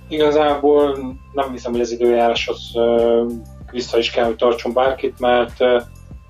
igazából 0.08 0.98
nem 1.34 1.52
hiszem, 1.52 1.72
hogy 1.72 1.82
az 1.82 1.92
időjárás 1.92 2.48
az 2.48 2.72
vissza 3.72 3.98
is 3.98 4.12
kell, 4.12 4.26
hogy 4.26 4.36
tartson 4.36 4.74
bárkit, 4.74 5.20
mert 5.20 5.58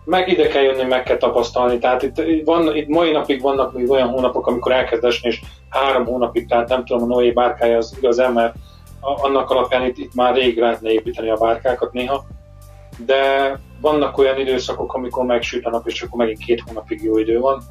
meg 0.05 0.27
ide 0.27 0.47
kell 0.47 0.63
jönni, 0.63 0.83
meg 0.83 1.03
kell 1.03 1.17
tapasztalni. 1.17 1.79
Tehát 1.79 2.03
itt, 2.03 2.45
van, 2.45 2.75
itt 2.75 2.87
mai 2.87 3.11
napig 3.11 3.41
vannak 3.41 3.73
még 3.73 3.89
olyan 3.89 4.07
hónapok, 4.07 4.47
amikor 4.47 4.71
elkezd 4.71 5.03
esni, 5.03 5.29
és 5.29 5.41
három 5.69 6.05
hónapig, 6.05 6.47
tehát 6.47 6.69
nem 6.69 6.85
tudom, 6.85 7.03
a 7.03 7.13
Noé 7.13 7.31
bárkája 7.31 7.77
az 7.77 7.95
igaz 7.97 8.17
mert 8.17 8.55
annak 8.99 9.49
alapján 9.49 9.85
itt, 9.85 9.97
itt 9.97 10.13
már 10.13 10.35
rég 10.35 10.59
lehetne 10.59 10.91
építeni 10.91 11.29
a 11.29 11.35
bárkákat 11.35 11.93
néha. 11.93 12.25
De 13.05 13.59
vannak 13.81 14.17
olyan 14.17 14.39
időszakok, 14.39 14.93
amikor 14.93 15.25
megsüt 15.25 15.65
a 15.65 15.69
nap, 15.69 15.87
és 15.87 16.01
akkor 16.01 16.17
megint 16.17 16.45
két 16.45 16.63
hónapig 16.67 17.03
jó 17.03 17.17
idő 17.17 17.39
van. 17.39 17.63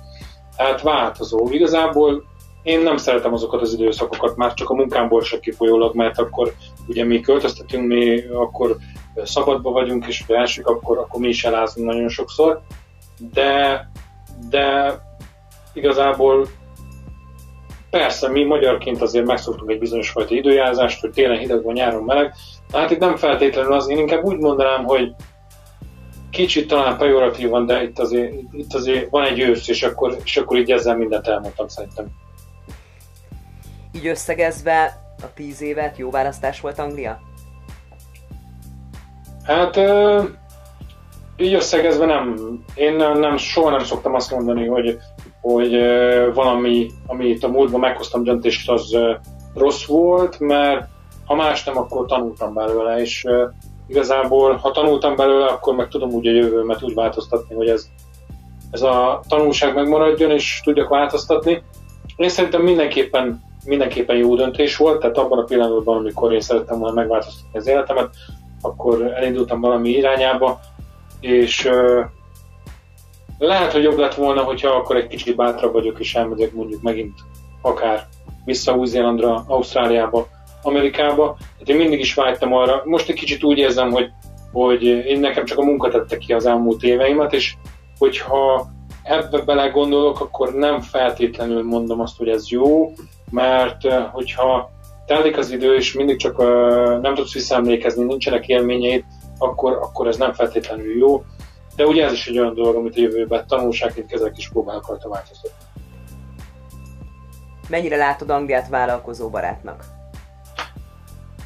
Tehát 0.57 0.83
változó. 0.83 1.49
Igazából 1.51 2.25
én 2.63 2.81
nem 2.81 2.97
szeretem 2.97 3.33
azokat 3.33 3.61
az 3.61 3.73
időszakokat, 3.73 4.37
már 4.37 4.55
csak 4.55 4.71
a 4.71 4.75
munkámból 4.75 5.23
se 5.23 5.41
kifolyólag, 5.41 5.95
mert 5.95 6.19
akkor 6.19 6.53
ugye 6.89 7.05
mi 7.05 7.21
költöztetünk, 7.21 7.87
mi 7.87 8.21
akkor 8.21 8.77
szabadba 9.25 9.71
vagyunk, 9.71 10.07
és 10.07 10.25
ha 10.27 10.37
elsők, 10.37 10.67
akkor, 10.67 10.99
akkor 10.99 11.21
mi 11.21 11.29
is 11.29 11.45
elázunk 11.45 11.87
nagyon 11.87 12.09
sokszor, 12.09 12.63
de, 13.33 13.89
de 14.51 14.95
igazából 15.73 16.47
persze 17.91 18.29
mi 18.29 18.45
magyarként 18.45 19.03
azért 19.03 19.27
megszoktunk 19.27 19.71
egy 19.71 19.79
bizonyos 19.79 20.11
fajta 20.11 20.35
időjárást, 20.35 21.01
hogy 21.01 21.11
télen 21.11 21.39
hideg 21.39 21.63
van, 21.63 21.73
nyáron 21.73 22.05
meleg, 22.05 22.35
hát 22.73 22.91
itt 22.91 22.99
nem 22.99 23.17
feltétlenül 23.17 23.73
az, 23.73 23.89
én 23.89 23.99
inkább 23.99 24.25
úgy 24.25 24.39
mondanám, 24.39 24.85
hogy 24.85 25.15
kicsit 26.31 26.69
talán 26.69 26.97
pejoratív 26.97 27.49
van, 27.49 27.67
de 27.67 27.83
itt 27.83 27.99
azért, 27.99 28.35
itt 28.53 28.75
azért 28.75 29.11
van 29.11 29.25
egy 29.25 29.41
ősz, 29.41 29.69
és 29.69 29.83
akkor, 29.83 30.17
és 30.25 30.37
akkor 30.37 30.59
így 30.59 30.73
ezzel 30.73 30.97
mindent 30.97 31.27
elmondtam 31.27 31.69
szerintem. 31.69 32.07
Így 33.97 34.07
összegezve 34.07 35.01
a 35.23 35.33
tíz 35.35 35.63
évet 35.63 35.99
jó 35.99 36.11
választás 36.11 36.61
volt 36.61 36.79
Anglia? 36.79 37.21
Hát 39.45 39.81
így 41.37 41.55
összegezve 41.55 42.07
nem. 42.07 42.37
Én 42.75 42.95
nem, 42.95 43.37
soha 43.37 43.71
nem 43.71 43.85
szoktam 43.85 44.15
azt 44.15 44.31
mondani, 44.31 44.67
hogy, 44.67 44.99
hogy 45.41 45.79
valami, 46.35 46.91
amit 47.07 47.45
a 47.45 47.49
múltban 47.49 47.81
meghoztam 47.81 48.25
döntést, 48.25 48.71
az 48.71 48.97
rossz 49.55 49.87
volt, 49.87 50.39
mert 50.39 50.89
ha 51.25 51.35
más 51.35 51.65
nem, 51.65 51.79
akkor 51.79 52.07
tanultam 52.07 52.55
belőle, 52.55 53.01
és 53.01 53.27
igazából, 53.87 54.55
ha 54.55 54.71
tanultam 54.71 55.17
belőle, 55.17 55.47
akkor 55.47 55.75
meg 55.75 55.89
tudom 55.89 56.11
úgy 56.11 56.27
a 56.27 56.33
jövőmet 56.33 56.83
úgy 56.83 56.95
változtatni, 56.95 57.55
hogy 57.55 57.69
ez, 57.69 57.87
ez 58.71 58.83
a 58.83 59.23
tanulság 59.29 59.75
megmaradjon, 59.75 60.31
és 60.31 60.61
tudjak 60.65 60.89
változtatni. 60.89 61.63
Én 62.17 62.29
szerintem 62.29 62.63
mindenképpen, 62.63 63.43
mindenképpen 63.65 64.17
jó 64.17 64.37
döntés 64.37 64.77
volt, 64.77 65.01
tehát 65.01 65.19
abban 65.19 65.39
a 65.39 65.45
pillanatban, 65.45 65.97
amikor 65.97 66.33
én 66.33 66.41
szerettem 66.41 66.79
volna 66.79 66.95
megváltoztatni 66.95 67.59
az 67.59 67.67
életemet, 67.67 68.11
akkor 68.63 69.13
elindultam 69.13 69.61
valami 69.61 69.91
irányába, 69.91 70.61
és 71.21 71.71
lehet, 73.39 73.73
hogy 73.73 73.83
jobb 73.83 73.99
lett 73.99 74.15
volna, 74.15 74.43
hogyha 74.43 74.69
akkor 74.69 74.97
egy 74.97 75.07
kicsit 75.07 75.37
bátrabb 75.37 75.73
vagyok, 75.73 76.01
és 76.01 76.15
elmegyek 76.15 76.53
mondjuk 76.53 76.83
megint 76.83 77.19
akár 77.63 78.07
vissza 78.45 78.77
Új-Zélandra, 78.77 79.45
Ausztráliába, 79.47 80.27
Amerikába. 80.63 81.37
Tehát 81.39 81.69
én 81.69 81.77
mindig 81.77 82.01
is 82.01 82.15
vágytam 82.15 82.53
arra. 82.53 82.83
Most 82.85 83.09
egy 83.09 83.15
kicsit 83.15 83.45
úgy 83.45 83.59
érzem, 83.59 83.91
hogy, 83.91 84.11
hogy 84.53 84.83
én 84.83 85.21
nekem 85.21 85.45
csak 85.45 85.59
a 85.59 85.65
munka 85.65 85.89
tette 85.89 86.19
ki 86.19 86.33
az 86.33 86.47
elmúlt 86.47 86.83
éveimet, 86.83 87.33
és 87.33 87.55
hogyha 87.99 88.67
ebbe 89.03 89.39
bele 89.39 89.69
gondolok, 89.69 90.21
akkor 90.21 90.55
nem 90.55 90.81
feltétlenül 90.81 91.63
mondom 91.63 92.01
azt, 92.01 92.19
hogy 92.19 92.29
ez 92.29 92.49
jó, 92.49 92.93
mert 93.31 93.93
hogyha 94.13 94.71
telik 95.17 95.39
az 95.39 95.51
idő, 95.51 95.75
és 95.75 95.93
mindig 95.93 96.17
csak 96.17 96.39
uh, 96.39 97.01
nem 97.01 97.15
tudsz 97.15 97.33
visszaemlékezni, 97.33 98.05
nincsenek 98.05 98.49
élményeid, 98.49 99.05
akkor, 99.39 99.73
akkor 99.73 100.07
ez 100.07 100.17
nem 100.17 100.33
feltétlenül 100.33 100.99
jó. 100.99 101.25
De 101.77 101.87
ugye 101.87 102.05
ez 102.05 102.13
is 102.13 102.27
egy 102.27 102.39
olyan 102.39 102.55
dolog, 102.55 102.77
amit 102.77 102.97
a 102.97 103.01
jövőben 103.01 103.47
tanulságként 103.47 104.07
kezelek 104.07 104.37
és 104.37 104.49
próbálok 104.49 104.89
rajta 104.89 105.09
változtatni. 105.09 105.57
Mennyire 107.69 107.97
látod 107.97 108.31
Angliát 108.31 108.69
vállalkozó 108.69 109.29
barátnak? 109.29 109.85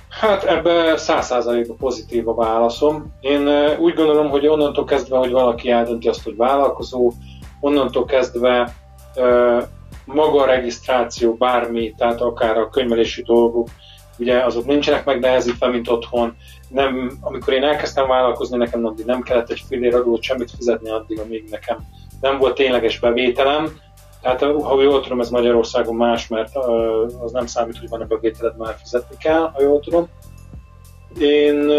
Hát 0.09 0.45
ebbe 0.45 0.97
száz 0.97 1.27
százalékban 1.27 1.77
pozitív 1.77 2.29
a 2.29 2.35
válaszom. 2.35 3.13
Én 3.21 3.49
úgy 3.79 3.95
gondolom, 3.95 4.29
hogy 4.29 4.47
onnantól 4.47 4.85
kezdve, 4.85 5.19
hogy 5.19 5.31
valaki 5.31 5.71
eldönti 5.71 6.09
azt, 6.09 6.25
hogy 6.25 6.37
vállalkozó, 6.37 7.13
onnantól 7.61 8.05
kezdve 8.05 8.75
maga 10.07 10.43
a 10.43 10.47
regisztráció, 10.47 11.35
bármi, 11.35 11.95
tehát 11.97 12.21
akár 12.21 12.59
a 12.59 12.69
könyvelési 12.69 13.23
dolgok, 13.23 13.69
ugye 14.19 14.45
azok 14.45 14.67
nincsenek 14.67 15.05
megnehezítve, 15.05 15.69
mint 15.69 15.89
otthon. 15.89 16.37
Nem, 16.69 17.19
amikor 17.21 17.53
én 17.53 17.65
elkezdtem 17.65 18.09
vállalkozni, 18.09 18.57
nekem 18.57 18.87
addig 18.87 19.05
nem 19.05 19.23
kellett 19.23 19.51
egy 19.51 19.65
fillér 19.69 19.95
adót 19.95 20.23
semmit 20.23 20.51
fizetni 20.51 20.91
addig, 20.91 21.21
amíg 21.21 21.45
nekem 21.51 21.79
nem 22.21 22.39
volt 22.39 22.55
tényleges 22.55 22.99
bevételem. 22.99 23.79
Tehát 24.23 24.41
ha 24.41 24.83
jól 24.83 25.01
tudom, 25.01 25.21
ez 25.21 25.31
Magyarországon 25.31 25.97
más, 25.97 26.29
mert 26.29 26.57
az 27.21 27.33
nem 27.33 27.47
számít, 27.47 27.79
hogy 27.79 27.89
van-e 27.89 28.05
bevételed, 28.05 28.57
már 28.57 28.77
fizetni 28.79 29.17
kell, 29.17 29.51
ha 29.55 29.63
jól 29.63 29.81
tudom. 29.81 30.09
Én 31.21 31.71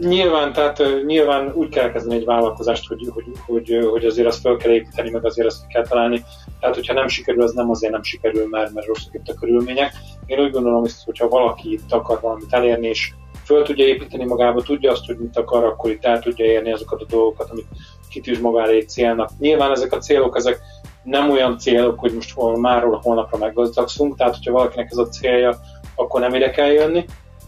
nyilván, 0.00 0.52
tehát 0.52 0.82
nyilván 1.06 1.52
úgy 1.54 1.68
kell 1.68 1.90
kezdeni 1.90 2.14
egy 2.14 2.24
vállalkozást, 2.24 2.88
hogy, 2.88 3.08
hogy, 3.14 3.24
hogy, 3.46 3.88
hogy 3.90 4.04
azért 4.04 4.26
azt 4.26 4.40
fel 4.40 4.56
kell 4.56 4.72
építeni, 4.72 5.10
meg 5.10 5.24
azért 5.24 5.46
azt 5.46 5.66
kell 5.66 5.86
találni. 5.86 6.24
Tehát, 6.60 6.74
hogyha 6.74 6.94
nem 6.94 7.08
sikerül, 7.08 7.42
az 7.42 7.52
nem 7.52 7.70
azért 7.70 7.92
nem 7.92 8.02
sikerül, 8.02 8.46
mert, 8.48 8.74
mert 8.74 8.86
rosszak 8.86 9.14
itt 9.14 9.28
a 9.28 9.34
körülmények. 9.34 9.92
Én 10.26 10.40
úgy 10.40 10.50
gondolom, 10.50 10.80
hogy 10.80 10.92
hogyha 11.04 11.28
valaki 11.28 11.72
itt 11.72 11.92
akar 11.92 12.20
valamit 12.20 12.52
elérni, 12.52 12.86
és 12.86 13.12
föl 13.44 13.62
tudja 13.62 13.86
építeni 13.86 14.24
magába, 14.24 14.62
tudja 14.62 14.90
azt, 14.90 15.06
hogy 15.06 15.16
mit 15.18 15.36
akar, 15.36 15.64
akkor 15.64 15.90
itt 15.90 16.04
el 16.04 16.20
tudja 16.20 16.44
érni 16.44 16.72
azokat 16.72 17.00
a 17.02 17.06
dolgokat, 17.08 17.50
amit 17.50 17.66
kitűz 18.10 18.40
maga 18.40 18.62
elé 18.62 18.80
célnak. 18.80 19.30
Nyilván 19.38 19.70
ezek 19.70 19.92
a 19.92 19.98
célok, 19.98 20.36
ezek 20.36 20.60
nem 21.02 21.30
olyan 21.30 21.58
célok, 21.58 21.98
hogy 21.98 22.12
most 22.12 22.36
máról 22.56 23.00
holnapra 23.02 23.38
meggazdagszunk, 23.38 24.16
tehát 24.16 24.34
hogyha 24.34 24.52
valakinek 24.52 24.88
ez 24.90 24.96
a 24.96 25.08
célja, 25.08 25.56
akkor 25.94 26.20
nem 26.20 26.34
ide 26.34 26.50
kell 26.50 26.70
jönni, 26.70 27.04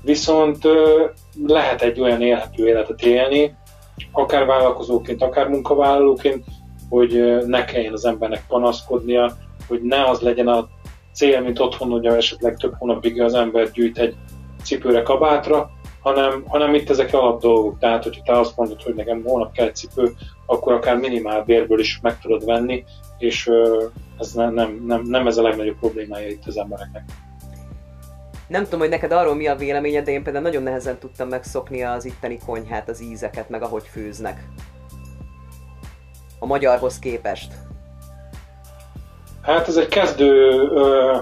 viszont 0.09 0.69
lehet 1.47 1.83
egy 1.83 2.01
olyan 2.01 2.23
élhető 2.23 2.67
életet 2.67 3.03
élni, 3.03 3.57
akár 4.13 4.47
vállalkozóként, 4.47 5.23
akár 5.23 5.49
munkavállalóként, 5.49 6.45
hogy 6.89 7.45
ne 7.47 7.65
kelljen 7.65 7.93
az 7.93 8.05
embernek 8.05 8.45
panaszkodnia, 8.49 9.33
hogy 9.69 9.83
ne 9.83 10.05
az 10.05 10.21
legyen 10.21 10.49
a 10.49 10.69
cél, 11.13 11.41
mint 11.41 11.59
otthon, 11.59 11.91
hogy 11.91 12.07
esetleg 12.07 12.57
több 12.57 12.75
hónapig 12.79 13.21
az 13.21 13.35
ember 13.35 13.71
gyűjt 13.71 13.99
egy 13.99 14.15
cipőre, 14.63 15.03
kabátra, 15.03 15.71
hanem, 16.03 16.45
hanem 16.47 16.75
itt 16.75 16.91
ezek 16.91 17.15
alap 17.15 17.41
dolgok. 17.41 17.79
Tehát, 17.79 18.03
hogyha 18.03 18.23
te 18.23 18.39
azt 18.39 18.57
mondod, 18.57 18.83
hogy 18.83 18.95
nekem 18.95 19.23
hónap 19.25 19.53
kell 19.53 19.71
cipő, 19.71 20.13
akkor 20.47 20.73
akár 20.73 20.97
minimál 20.97 21.43
bérből 21.43 21.81
is 21.81 21.99
meg 22.03 22.19
tudod 22.21 22.45
venni, 22.45 22.85
és 23.19 23.51
ez 24.19 24.33
nem, 24.33 24.55
nem, 24.55 24.85
nem, 24.87 25.03
nem 25.03 25.27
ez 25.27 25.37
a 25.37 25.43
legnagyobb 25.43 25.79
problémája 25.79 26.29
itt 26.29 26.47
az 26.47 26.57
embereknek. 26.57 27.05
Nem 28.49 28.65
tudom, 28.65 28.81
hogy 28.81 28.89
neked 28.89 29.13
arról 29.13 29.35
mi 29.35 29.47
a 29.47 29.57
véleményed, 29.57 30.05
de 30.05 30.11
én 30.11 30.23
például 30.23 30.45
nagyon 30.45 30.63
nehezen 30.63 30.99
tudtam 30.99 31.29
megszokni 31.29 31.83
az 31.83 32.05
itteni 32.05 32.39
konyhát, 32.47 32.89
az 32.89 33.03
ízeket, 33.03 33.49
meg 33.49 33.63
ahogy 33.63 33.85
főznek. 33.93 34.45
A 36.39 36.47
magyarhoz 36.47 36.99
képest. 36.99 37.53
Hát 39.43 39.69
ez 39.69 39.77
egy 39.77 39.89
kezdő 39.89 40.33
ö, 40.75 41.17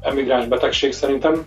emigráns 0.00 0.46
betegség 0.46 0.92
szerintem. 0.92 1.46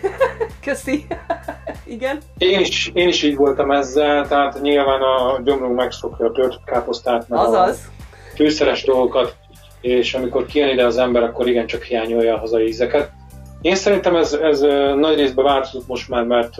Köszi. 0.64 1.06
Igen. 1.84 2.18
Én 2.38 2.60
is, 2.60 2.90
én 2.94 3.08
is 3.08 3.22
így 3.22 3.36
voltam 3.36 3.70
ezzel, 3.70 4.28
tehát 4.28 4.60
nyilván 4.60 5.00
a 5.00 5.40
gyomrunk 5.44 5.76
megszokja 5.76 6.26
a 6.26 6.32
töltött 6.32 6.64
káposztát, 6.64 7.28
meg 7.28 7.38
Azaz. 7.38 7.88
a 7.88 8.34
fűszeres 8.34 8.84
dolgokat, 8.84 9.36
és 9.80 10.14
amikor 10.14 10.46
kijön 10.46 10.68
ide 10.68 10.86
az 10.86 10.96
ember, 10.96 11.22
akkor 11.22 11.48
igencsak 11.48 11.82
hiányolja 11.82 12.34
a 12.34 12.38
hazai 12.38 12.66
ízeket. 12.66 13.10
Én 13.60 13.74
szerintem 13.74 14.16
ez, 14.16 14.32
ez 14.32 14.60
nagy 14.96 15.16
részben 15.16 15.44
változott 15.44 15.86
most 15.86 16.08
már, 16.08 16.24
mert 16.24 16.54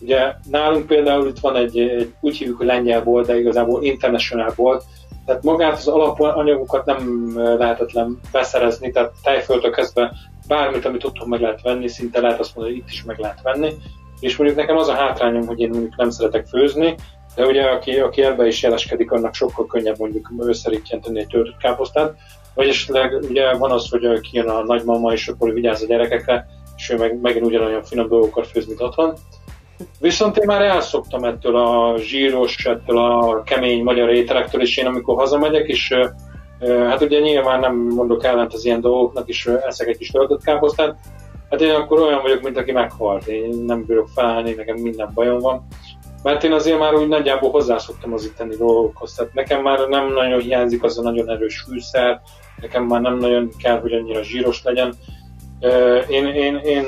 ugye 0.00 0.34
nálunk 0.50 0.86
például 0.86 1.28
itt 1.28 1.38
van 1.38 1.56
egy, 1.56 1.78
egy 1.78 2.12
úgy 2.20 2.36
hívjuk, 2.36 2.56
hogy 2.56 2.66
lengyel 2.66 3.02
volt, 3.02 3.26
de 3.26 3.38
igazából 3.38 3.84
international 3.84 4.52
volt, 4.56 4.84
tehát 5.26 5.42
magát 5.42 5.76
az 5.76 5.88
alapanyagokat 5.88 6.84
nem 6.84 7.32
lehetetlen 7.34 8.20
beszerezni, 8.32 8.90
tehát 8.90 9.12
tejföldtől 9.22 9.70
kezdve 9.70 10.12
bármit, 10.48 10.84
amit 10.84 11.04
otthon 11.04 11.28
meg 11.28 11.40
lehet 11.40 11.62
venni, 11.62 11.88
szinte 11.88 12.20
lehet 12.20 12.40
azt 12.40 12.54
mondani, 12.54 12.76
hogy 12.76 12.84
itt 12.86 12.92
is 12.92 13.04
meg 13.04 13.18
lehet 13.18 13.42
venni. 13.42 13.74
És 14.20 14.36
mondjuk 14.36 14.58
nekem 14.58 14.76
az 14.76 14.88
a 14.88 14.94
hátrányom, 14.94 15.46
hogy 15.46 15.60
én 15.60 15.68
mondjuk 15.68 15.96
nem 15.96 16.10
szeretek 16.10 16.46
főzni, 16.46 16.94
de 17.34 17.46
ugye 17.46 17.62
aki, 17.62 17.98
aki 17.98 18.22
ebbe 18.22 18.46
is 18.46 18.62
jeleskedik, 18.62 19.10
annak 19.10 19.34
sokkal 19.34 19.66
könnyebb 19.66 19.98
mondjuk 19.98 20.32
összerítjenteni 20.38 21.18
egy 21.18 21.26
töltött 21.26 21.56
káposztát. 21.56 22.14
Vagy 22.56 22.68
esetleg 22.68 23.18
ugye 23.28 23.56
van 23.56 23.70
az, 23.70 23.88
hogy 23.88 24.20
kijön 24.20 24.48
a 24.48 24.62
nagymama, 24.64 25.12
és 25.12 25.28
akkor 25.28 25.52
vigyáz 25.52 25.82
a 25.82 25.86
gyerekekre, 25.86 26.46
és 26.76 26.90
ő 26.90 26.96
meg, 26.96 27.20
megint 27.20 27.46
ugyanolyan 27.46 27.82
finom 27.82 28.08
dolgokat 28.08 28.46
főz, 28.46 28.66
mint 28.66 28.80
otthon. 28.80 29.14
Viszont 30.00 30.36
én 30.36 30.46
már 30.46 30.62
elszoktam 30.62 31.24
ettől 31.24 31.56
a 31.56 31.98
zsíros, 31.98 32.64
ettől 32.64 32.98
a 32.98 33.42
kemény 33.42 33.82
magyar 33.82 34.10
ételektől, 34.10 34.60
és 34.60 34.76
én 34.76 34.86
amikor 34.86 35.16
hazamegyek, 35.16 35.68
és 35.68 35.94
hát 36.60 37.02
ugye 37.02 37.18
nyilván 37.18 37.60
nem 37.60 37.76
mondok 37.76 38.24
ellent 38.24 38.52
az 38.52 38.64
ilyen 38.64 38.80
dolgoknak, 38.80 39.28
és 39.28 39.46
eszek 39.46 39.88
egy 39.88 39.96
kis 39.96 40.10
töltött 40.10 40.42
káposztát, 40.42 40.96
hát 41.50 41.60
én 41.60 41.74
akkor 41.74 42.00
olyan 42.00 42.22
vagyok, 42.22 42.42
mint 42.42 42.56
aki 42.56 42.72
meghalt. 42.72 43.26
Én 43.26 43.62
nem 43.66 43.84
bírok 43.86 44.08
felállni, 44.14 44.52
nekem 44.52 44.76
minden 44.76 45.10
bajom 45.14 45.38
van. 45.38 45.66
Mert 46.22 46.44
én 46.44 46.52
azért 46.52 46.78
már 46.78 46.94
úgy 46.94 47.08
nagyjából 47.08 47.50
hozzászoktam 47.50 48.12
az 48.12 48.24
itteni 48.24 48.56
dolgokhoz. 48.56 49.14
Tehát 49.14 49.34
nekem 49.34 49.62
már 49.62 49.88
nem 49.88 50.12
nagyon 50.12 50.40
hiányzik 50.40 50.82
az 50.82 50.98
a 50.98 51.02
nagyon 51.02 51.30
erős 51.30 51.64
fűszer, 51.68 52.20
nekem 52.60 52.84
már 52.84 53.00
nem 53.00 53.18
nagyon 53.18 53.50
kell, 53.58 53.80
hogy 53.80 53.92
annyira 53.92 54.22
zsíros 54.22 54.62
legyen. 54.62 54.94
Én, 56.08 56.26
én, 56.26 56.56
én 56.56 56.86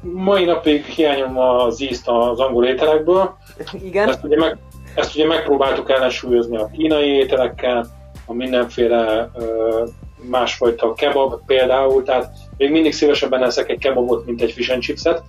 mai 0.00 0.44
napig 0.44 0.84
hiányom 0.84 1.38
az 1.38 1.80
ízt 1.80 2.08
az 2.08 2.40
angol 2.40 2.66
ételekből. 2.66 3.36
Igen. 3.82 4.08
Ezt 4.08 4.24
ugye, 4.24 4.36
meg, 4.36 4.58
ezt 4.94 5.14
ugye 5.14 5.26
megpróbáltuk 5.26 5.90
ellensúlyozni 5.90 6.56
a 6.56 6.70
kínai 6.72 7.08
ételekkel, 7.08 7.86
a 8.26 8.32
mindenféle 8.32 9.30
másfajta 10.28 10.94
kebab 10.94 11.40
például, 11.46 12.02
tehát 12.02 12.32
még 12.56 12.70
mindig 12.70 12.92
szívesebben 12.92 13.42
eszek 13.42 13.70
egy 13.70 13.78
kebabot, 13.78 14.26
mint 14.26 14.42
egy 14.42 14.52
fish 14.52 14.72
and 14.72 14.82
chipset, 14.82 15.22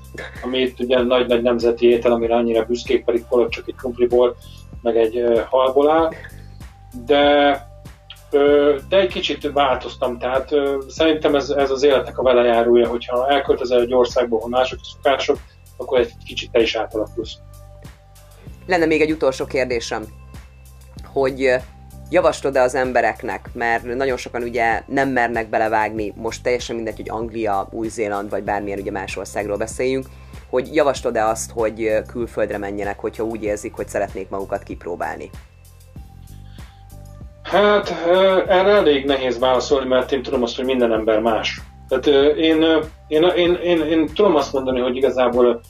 ami 0.44 0.60
itt 0.60 0.80
ugye 0.80 1.02
nagy-nagy 1.02 1.42
nemzeti 1.42 1.90
étel, 1.90 2.12
amire 2.12 2.36
annyira 2.36 2.66
büszkék, 2.66 3.06
pedig 3.06 3.24
holott 3.28 3.50
csak 3.50 3.68
egy 3.68 3.76
krumpliból, 3.76 4.36
meg 4.82 4.98
egy 4.98 5.24
halból 5.50 5.90
áll. 5.92 6.12
De 7.06 7.66
de 8.90 8.98
egy 8.98 9.08
kicsit 9.08 9.52
változtam, 9.54 10.18
tehát 10.18 10.50
szerintem 10.88 11.36
ez, 11.36 11.50
ez 11.50 11.72
az 11.72 11.84
életnek 11.84 12.18
a 12.18 12.24
velejárója, 12.24 12.88
hogyha 12.88 13.30
elköltözel 13.30 13.82
egy 13.82 13.94
országba, 13.94 14.38
ahol 14.38 14.50
mások 14.50 14.80
a 14.82 14.86
szokások, 14.94 15.38
akkor 15.78 16.00
egy 16.00 16.12
kicsit 16.26 16.52
te 16.52 16.62
is 16.62 16.76
átalakulsz. 16.76 17.38
Lenne 18.66 18.86
még 18.86 19.02
egy 19.02 19.12
utolsó 19.12 19.46
kérdésem, 19.46 20.06
hogy 21.06 21.56
javaslod-e 22.10 22.62
az 22.62 22.76
embereknek, 22.76 23.50
mert 23.54 23.84
nagyon 23.84 24.18
sokan 24.18 24.44
ugye 24.44 24.82
nem 24.86 25.10
mernek 25.10 25.50
belevágni, 25.50 26.14
most 26.16 26.44
teljesen 26.44 26.76
mindegy, 26.76 26.96
hogy 26.96 27.10
Anglia, 27.10 27.68
Új-Zéland 27.72 28.30
vagy 28.30 28.44
bármilyen 28.44 28.80
ugye 28.80 28.92
más 28.92 29.18
országról 29.18 29.58
beszéljünk, 29.58 30.06
hogy 30.50 30.76
javaslod-e 30.76 31.26
azt, 31.26 31.52
hogy 31.52 32.02
külföldre 32.08 32.58
menjenek, 32.58 33.00
hogyha 33.00 33.24
úgy 33.24 33.44
érzik, 33.44 33.74
hogy 33.74 33.88
szeretnék 33.88 34.30
magukat 34.30 34.64
kipróbálni? 34.64 35.30
Hát 37.44 37.90
erre 38.48 38.72
elég 38.72 39.06
nehéz 39.06 39.40
válaszolni, 39.40 39.88
mert 39.88 40.12
én 40.12 40.24
tudom 40.24 40.44
azt, 40.44 40.56
hogy 40.56 40.66
minden 40.66 40.94
ember 40.94 41.20
más. 41.20 41.62
Tehát 41.88 42.08
én, 42.38 42.62
én, 43.08 43.24
én, 43.36 43.54
én, 43.54 43.82
én 43.82 44.08
tudom 44.14 44.36
azt 44.36 44.54
mondani, 44.54 44.80
hogy 44.80 44.96
igazából 44.96 45.62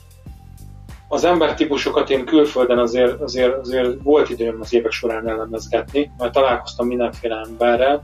az 1.08 1.24
embertípusokat 1.24 2.10
én 2.10 2.24
külföldön 2.24 2.78
azért, 2.78 3.20
azért, 3.20 3.56
azért 3.56 4.02
volt 4.02 4.30
időm 4.30 4.58
az 4.60 4.74
évek 4.74 4.90
során 4.92 5.28
elemezgetni, 5.28 6.10
mert 6.18 6.32
találkoztam 6.32 6.86
mindenféle 6.86 7.44
emberrel. 7.48 8.02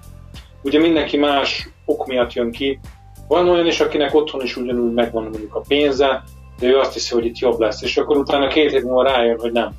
Ugye 0.63 0.79
mindenki 0.79 1.17
más 1.17 1.69
ok 1.85 2.07
miatt 2.07 2.33
jön 2.33 2.51
ki. 2.51 2.81
Van 3.29 3.49
olyan 3.49 3.67
is, 3.67 3.81
akinek 3.81 4.15
otthon 4.15 4.43
is 4.43 4.57
ugyanúgy 4.57 4.93
megvan 4.93 5.23
mondjuk 5.23 5.55
a 5.55 5.65
pénze, 5.69 6.23
de 6.59 6.67
ő 6.67 6.79
azt 6.79 6.93
hiszi, 6.93 7.15
hogy 7.15 7.25
itt 7.25 7.39
jobb 7.39 7.61
lesz, 7.61 7.83
és 7.83 7.97
akkor 7.97 8.17
utána 8.17 8.47
két 8.47 8.71
hét 8.71 8.83
múlva 8.83 9.03
rájön, 9.03 9.39
hogy 9.39 9.53
nem. 9.53 9.71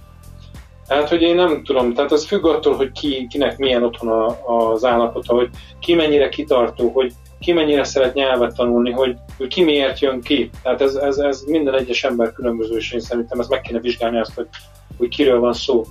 Hát, 0.88 1.10
hogy 1.10 1.22
én 1.22 1.36
nem 1.36 1.64
tudom, 1.64 1.94
tehát 1.94 2.12
az 2.12 2.26
függ 2.26 2.46
attól, 2.46 2.76
hogy 2.76 2.92
ki, 2.92 3.28
kinek 3.30 3.58
milyen 3.58 3.84
otthon 3.84 4.10
a, 4.10 4.38
az 4.72 4.86
állapota, 4.86 5.34
hogy 5.34 5.50
ki 5.80 5.94
mennyire 5.94 6.30
kitartó, 6.30 6.90
hogy 6.90 7.14
ki 7.46 7.54
mennyire 7.54 7.84
szeret 7.84 8.14
nyelvet 8.14 8.56
tanulni, 8.56 8.92
hogy, 8.92 9.16
hogy 9.38 9.48
ki 9.48 9.64
miért 9.64 10.00
jön 10.00 10.22
ki. 10.22 10.50
Tehát 10.64 10.82
ez, 10.82 10.96
ez, 10.96 11.18
ez 11.18 11.42
minden 11.42 11.74
egyes 11.74 12.04
ember 12.04 12.34
különböző, 12.34 12.78
és 12.78 12.92
én 12.92 13.00
szerintem 13.00 13.40
ezt 13.40 13.50
meg 13.50 13.62
kéne 13.62 13.80
vizsgálni 13.80 14.20
azt, 14.20 14.34
hogy, 14.36 14.48
hogy 14.98 15.08
kiről 15.08 15.40
van 15.40 15.54
szó. 15.54 15.84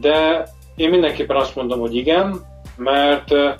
De 0.00 0.46
én 0.76 0.90
mindenképpen 0.90 1.36
azt 1.36 1.56
mondom, 1.56 1.80
hogy 1.80 1.96
igen, 1.96 2.40
mert 2.76 3.30
ö, 3.32 3.50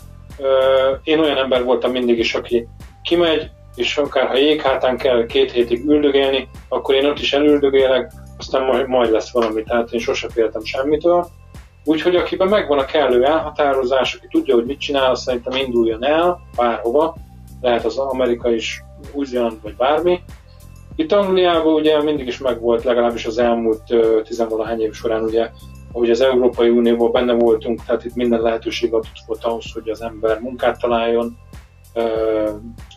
én 1.05 1.19
olyan 1.19 1.37
ember 1.37 1.65
voltam 1.65 1.91
mindig 1.91 2.19
is, 2.19 2.35
aki 2.35 2.69
kimegy, 3.03 3.51
és 3.75 3.97
akár 3.97 4.29
ha 4.29 4.37
jéghátán 4.37 4.97
kell 4.97 5.27
két 5.27 5.53
hétig 5.53 5.85
üldögélni, 5.89 6.49
akkor 6.69 6.95
én 6.95 7.07
ott 7.07 7.19
is 7.19 7.33
elüldögélek, 7.33 8.13
aztán 8.39 8.65
majd, 8.65 8.89
majd 8.89 9.11
lesz 9.11 9.33
valami, 9.33 9.63
tehát 9.63 9.93
én 9.93 10.01
sose 10.01 10.29
féltem 10.29 10.65
semmitől. 10.65 11.27
Úgyhogy 11.85 12.17
akiben 12.17 12.49
megvan 12.49 12.79
a 12.79 12.85
kellő 12.85 13.25
elhatározás, 13.25 14.15
aki 14.15 14.27
tudja, 14.31 14.55
hogy 14.55 14.65
mit 14.65 14.81
csinál, 14.81 15.15
szerintem 15.15 15.59
induljon 15.59 16.05
el 16.05 16.41
bárhova, 16.57 17.17
lehet 17.61 17.85
az 17.85 17.99
Amerika 17.99 18.51
is, 18.51 18.85
új 19.13 19.27
vagy 19.63 19.77
bármi. 19.77 20.21
Itt 20.97 21.13
Angliában 21.13 21.75
ugye 21.75 22.03
mindig 22.03 22.27
is 22.27 22.39
megvolt, 22.39 22.85
legalábbis 22.85 23.27
az 23.27 23.39
elmúlt 23.39 23.83
tizenvalahány 24.25 24.81
év 24.81 24.93
során 24.93 25.23
ugye, 25.23 25.51
ahogy 25.93 26.11
az 26.11 26.21
Európai 26.21 26.69
Unióban 26.69 27.13
benne 27.13 27.33
voltunk, 27.33 27.85
tehát 27.85 28.05
itt 28.05 28.15
minden 28.15 28.41
lehetőség 28.41 28.93
adott 28.93 29.07
volt 29.27 29.45
ahhoz, 29.45 29.73
hogy 29.73 29.89
az 29.89 30.03
ember 30.03 30.41
munkát 30.41 30.81
találjon, 30.81 31.39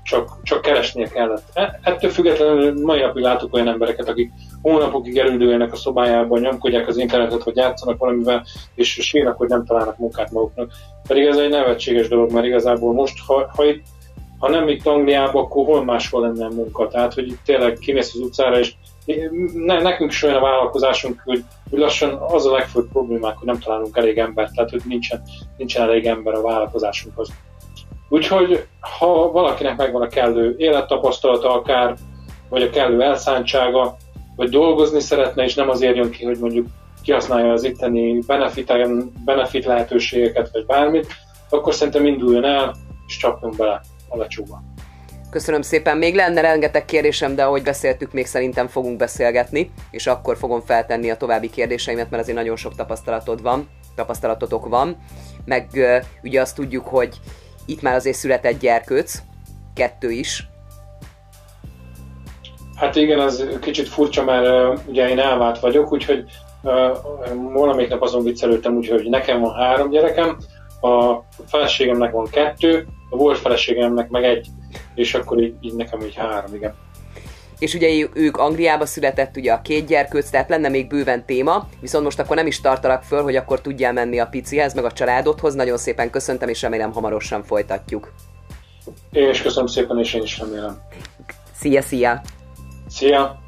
csak, 0.03 0.37
csak 0.43 0.61
keresnie 0.61 1.07
kellett. 1.07 1.43
E, 1.53 1.79
ettől 1.83 2.09
függetlenül 2.09 2.81
mai 2.83 2.99
napig 2.99 3.23
látok 3.23 3.53
olyan 3.53 3.67
embereket, 3.67 4.09
akik 4.09 4.31
hónapokig 4.61 5.17
elüldőjenek 5.17 5.71
a 5.71 5.75
szobájában, 5.75 6.39
nyomkodják 6.39 6.87
az 6.87 6.97
internetet, 6.97 7.43
vagy 7.43 7.55
játszanak 7.55 7.97
valamivel, 7.97 8.45
és 8.75 8.89
sírnak, 8.89 9.37
hogy 9.37 9.47
nem 9.47 9.65
találnak 9.65 9.97
munkát 9.97 10.31
maguknak. 10.31 10.71
Pedig 11.07 11.25
ez 11.25 11.37
egy 11.37 11.49
nevetséges 11.49 12.07
dolog, 12.07 12.31
mert 12.31 12.45
igazából 12.45 12.93
most, 12.93 13.17
ha, 13.27 13.51
ha, 13.55 13.65
itt, 13.65 13.83
ha 14.37 14.49
nem 14.49 14.67
itt 14.67 14.85
Angliában, 14.85 15.43
akkor 15.43 15.65
hol 15.65 15.83
máshol 15.83 16.21
lenne 16.21 16.45
a 16.45 16.53
munka. 16.53 16.87
Tehát, 16.87 17.13
hogy 17.13 17.27
itt 17.27 17.39
tényleg 17.45 17.77
kimész 17.77 18.13
az 18.13 18.19
utcára, 18.19 18.59
és 18.59 18.73
ne, 19.53 19.81
nekünk 19.81 20.11
is 20.11 20.23
olyan 20.23 20.35
a 20.35 20.41
vállalkozásunk, 20.41 21.21
hogy, 21.25 21.43
hogy 21.69 21.79
lassan 21.79 22.13
az 22.13 22.45
a 22.45 22.51
legfőbb 22.51 22.87
problémák, 22.91 23.37
hogy 23.37 23.47
nem 23.47 23.59
találunk 23.59 23.97
elég 23.97 24.17
embert, 24.17 24.53
tehát 24.53 24.69
hogy 24.69 24.81
nincsen, 24.85 25.21
nincsen 25.57 25.83
elég 25.83 26.05
ember 26.05 26.33
a 26.33 26.41
vállalkozásunkhoz. 26.41 27.29
Úgyhogy 28.15 28.65
ha 28.79 29.31
valakinek 29.31 29.77
megvan 29.77 30.01
a 30.01 30.07
kellő 30.07 30.55
élettapasztalata 30.57 31.53
akár, 31.53 31.95
vagy 32.49 32.61
a 32.61 32.69
kellő 32.69 33.01
elszántsága, 33.01 33.95
vagy 34.35 34.49
dolgozni 34.49 34.99
szeretne, 34.99 35.43
és 35.43 35.55
nem 35.55 35.69
azért 35.69 35.95
jön 35.95 36.09
ki, 36.09 36.25
hogy 36.25 36.37
mondjuk 36.39 36.67
kihasználja 37.03 37.51
az 37.51 37.63
itteni 37.63 38.19
benefit, 38.27 38.73
benefit 39.25 39.65
lehetőségeket, 39.65 40.49
vagy 40.51 40.65
bármit, 40.65 41.07
akkor 41.49 41.73
szerintem 41.73 42.05
induljon 42.05 42.45
el, 42.45 42.75
és 43.07 43.17
csapjunk 43.17 43.55
bele 43.55 43.81
a 44.09 44.17
lecsóba. 44.17 44.61
Köszönöm 45.29 45.61
szépen. 45.61 45.97
Még 45.97 46.15
lenne 46.15 46.41
rengeteg 46.41 46.85
kérdésem, 46.85 47.35
de 47.35 47.43
ahogy 47.43 47.63
beszéltük, 47.63 48.13
még 48.13 48.25
szerintem 48.25 48.67
fogunk 48.67 48.97
beszélgetni, 48.97 49.71
és 49.91 50.07
akkor 50.07 50.37
fogom 50.37 50.61
feltenni 50.61 51.09
a 51.09 51.17
további 51.17 51.49
kérdéseimet, 51.49 52.09
mert 52.09 52.21
azért 52.21 52.37
nagyon 52.37 52.55
sok 52.55 52.75
tapasztalatod 52.75 53.41
van, 53.41 53.69
tapasztalatotok 53.95 54.67
van. 54.67 54.97
Meg 55.45 55.67
ugye 56.23 56.41
azt 56.41 56.55
tudjuk, 56.55 56.87
hogy 56.87 57.19
itt 57.65 57.81
már 57.81 57.95
azért 57.95 58.17
született 58.17 58.59
gyerkőc, 58.59 59.21
kettő 59.73 60.11
is. 60.11 60.47
Hát 62.75 62.95
igen, 62.95 63.21
ez 63.21 63.43
kicsit 63.61 63.87
furcsa, 63.87 64.23
mert 64.23 64.79
ugye 64.87 65.09
én 65.09 65.19
elvált 65.19 65.59
vagyok, 65.59 65.91
úgyhogy 65.91 66.23
uh, 66.63 66.71
valamelyik 67.53 67.89
nap 67.89 68.01
azon 68.01 68.23
viccelődtem, 68.23 68.75
úgyhogy 68.75 69.09
nekem 69.09 69.41
van 69.41 69.53
három 69.53 69.89
gyerekem, 69.89 70.37
a 70.81 71.15
feleségemnek 71.45 72.11
van 72.11 72.27
kettő, 72.31 72.87
a 73.09 73.17
volt 73.17 73.37
feleségemnek 73.37 74.09
meg 74.09 74.23
egy, 74.23 74.47
és 74.95 75.13
akkor 75.13 75.41
így, 75.41 75.55
így 75.61 75.75
nekem 75.75 76.01
így 76.01 76.15
három, 76.15 76.55
igen 76.55 76.75
és 77.65 77.73
ugye 77.73 78.07
ők 78.13 78.37
Angliába 78.37 78.85
született 78.85 79.37
ugye 79.37 79.53
a 79.53 79.61
két 79.61 79.85
gyerkőc, 79.85 80.29
tehát 80.29 80.49
lenne 80.49 80.69
még 80.69 80.87
bőven 80.87 81.25
téma, 81.25 81.67
viszont 81.81 82.03
most 82.03 82.19
akkor 82.19 82.35
nem 82.35 82.47
is 82.47 82.61
tartalak 82.61 83.03
föl, 83.03 83.23
hogy 83.23 83.35
akkor 83.35 83.61
tudjál 83.61 83.93
menni 83.93 84.19
a 84.19 84.27
picihez, 84.27 84.73
meg 84.73 84.85
a 84.85 84.91
családodhoz. 84.91 85.53
Nagyon 85.53 85.77
szépen 85.77 86.09
köszöntem, 86.09 86.49
és 86.49 86.61
remélem 86.61 86.91
hamarosan 86.91 87.43
folytatjuk. 87.43 88.13
Én 89.11 89.29
is 89.29 89.41
köszönöm 89.41 89.67
szépen, 89.67 89.99
és 89.99 90.13
én 90.13 90.21
is 90.21 90.39
remélem. 90.39 90.77
Szia, 91.59 91.81
szia! 91.81 92.21
Szia! 92.87 93.44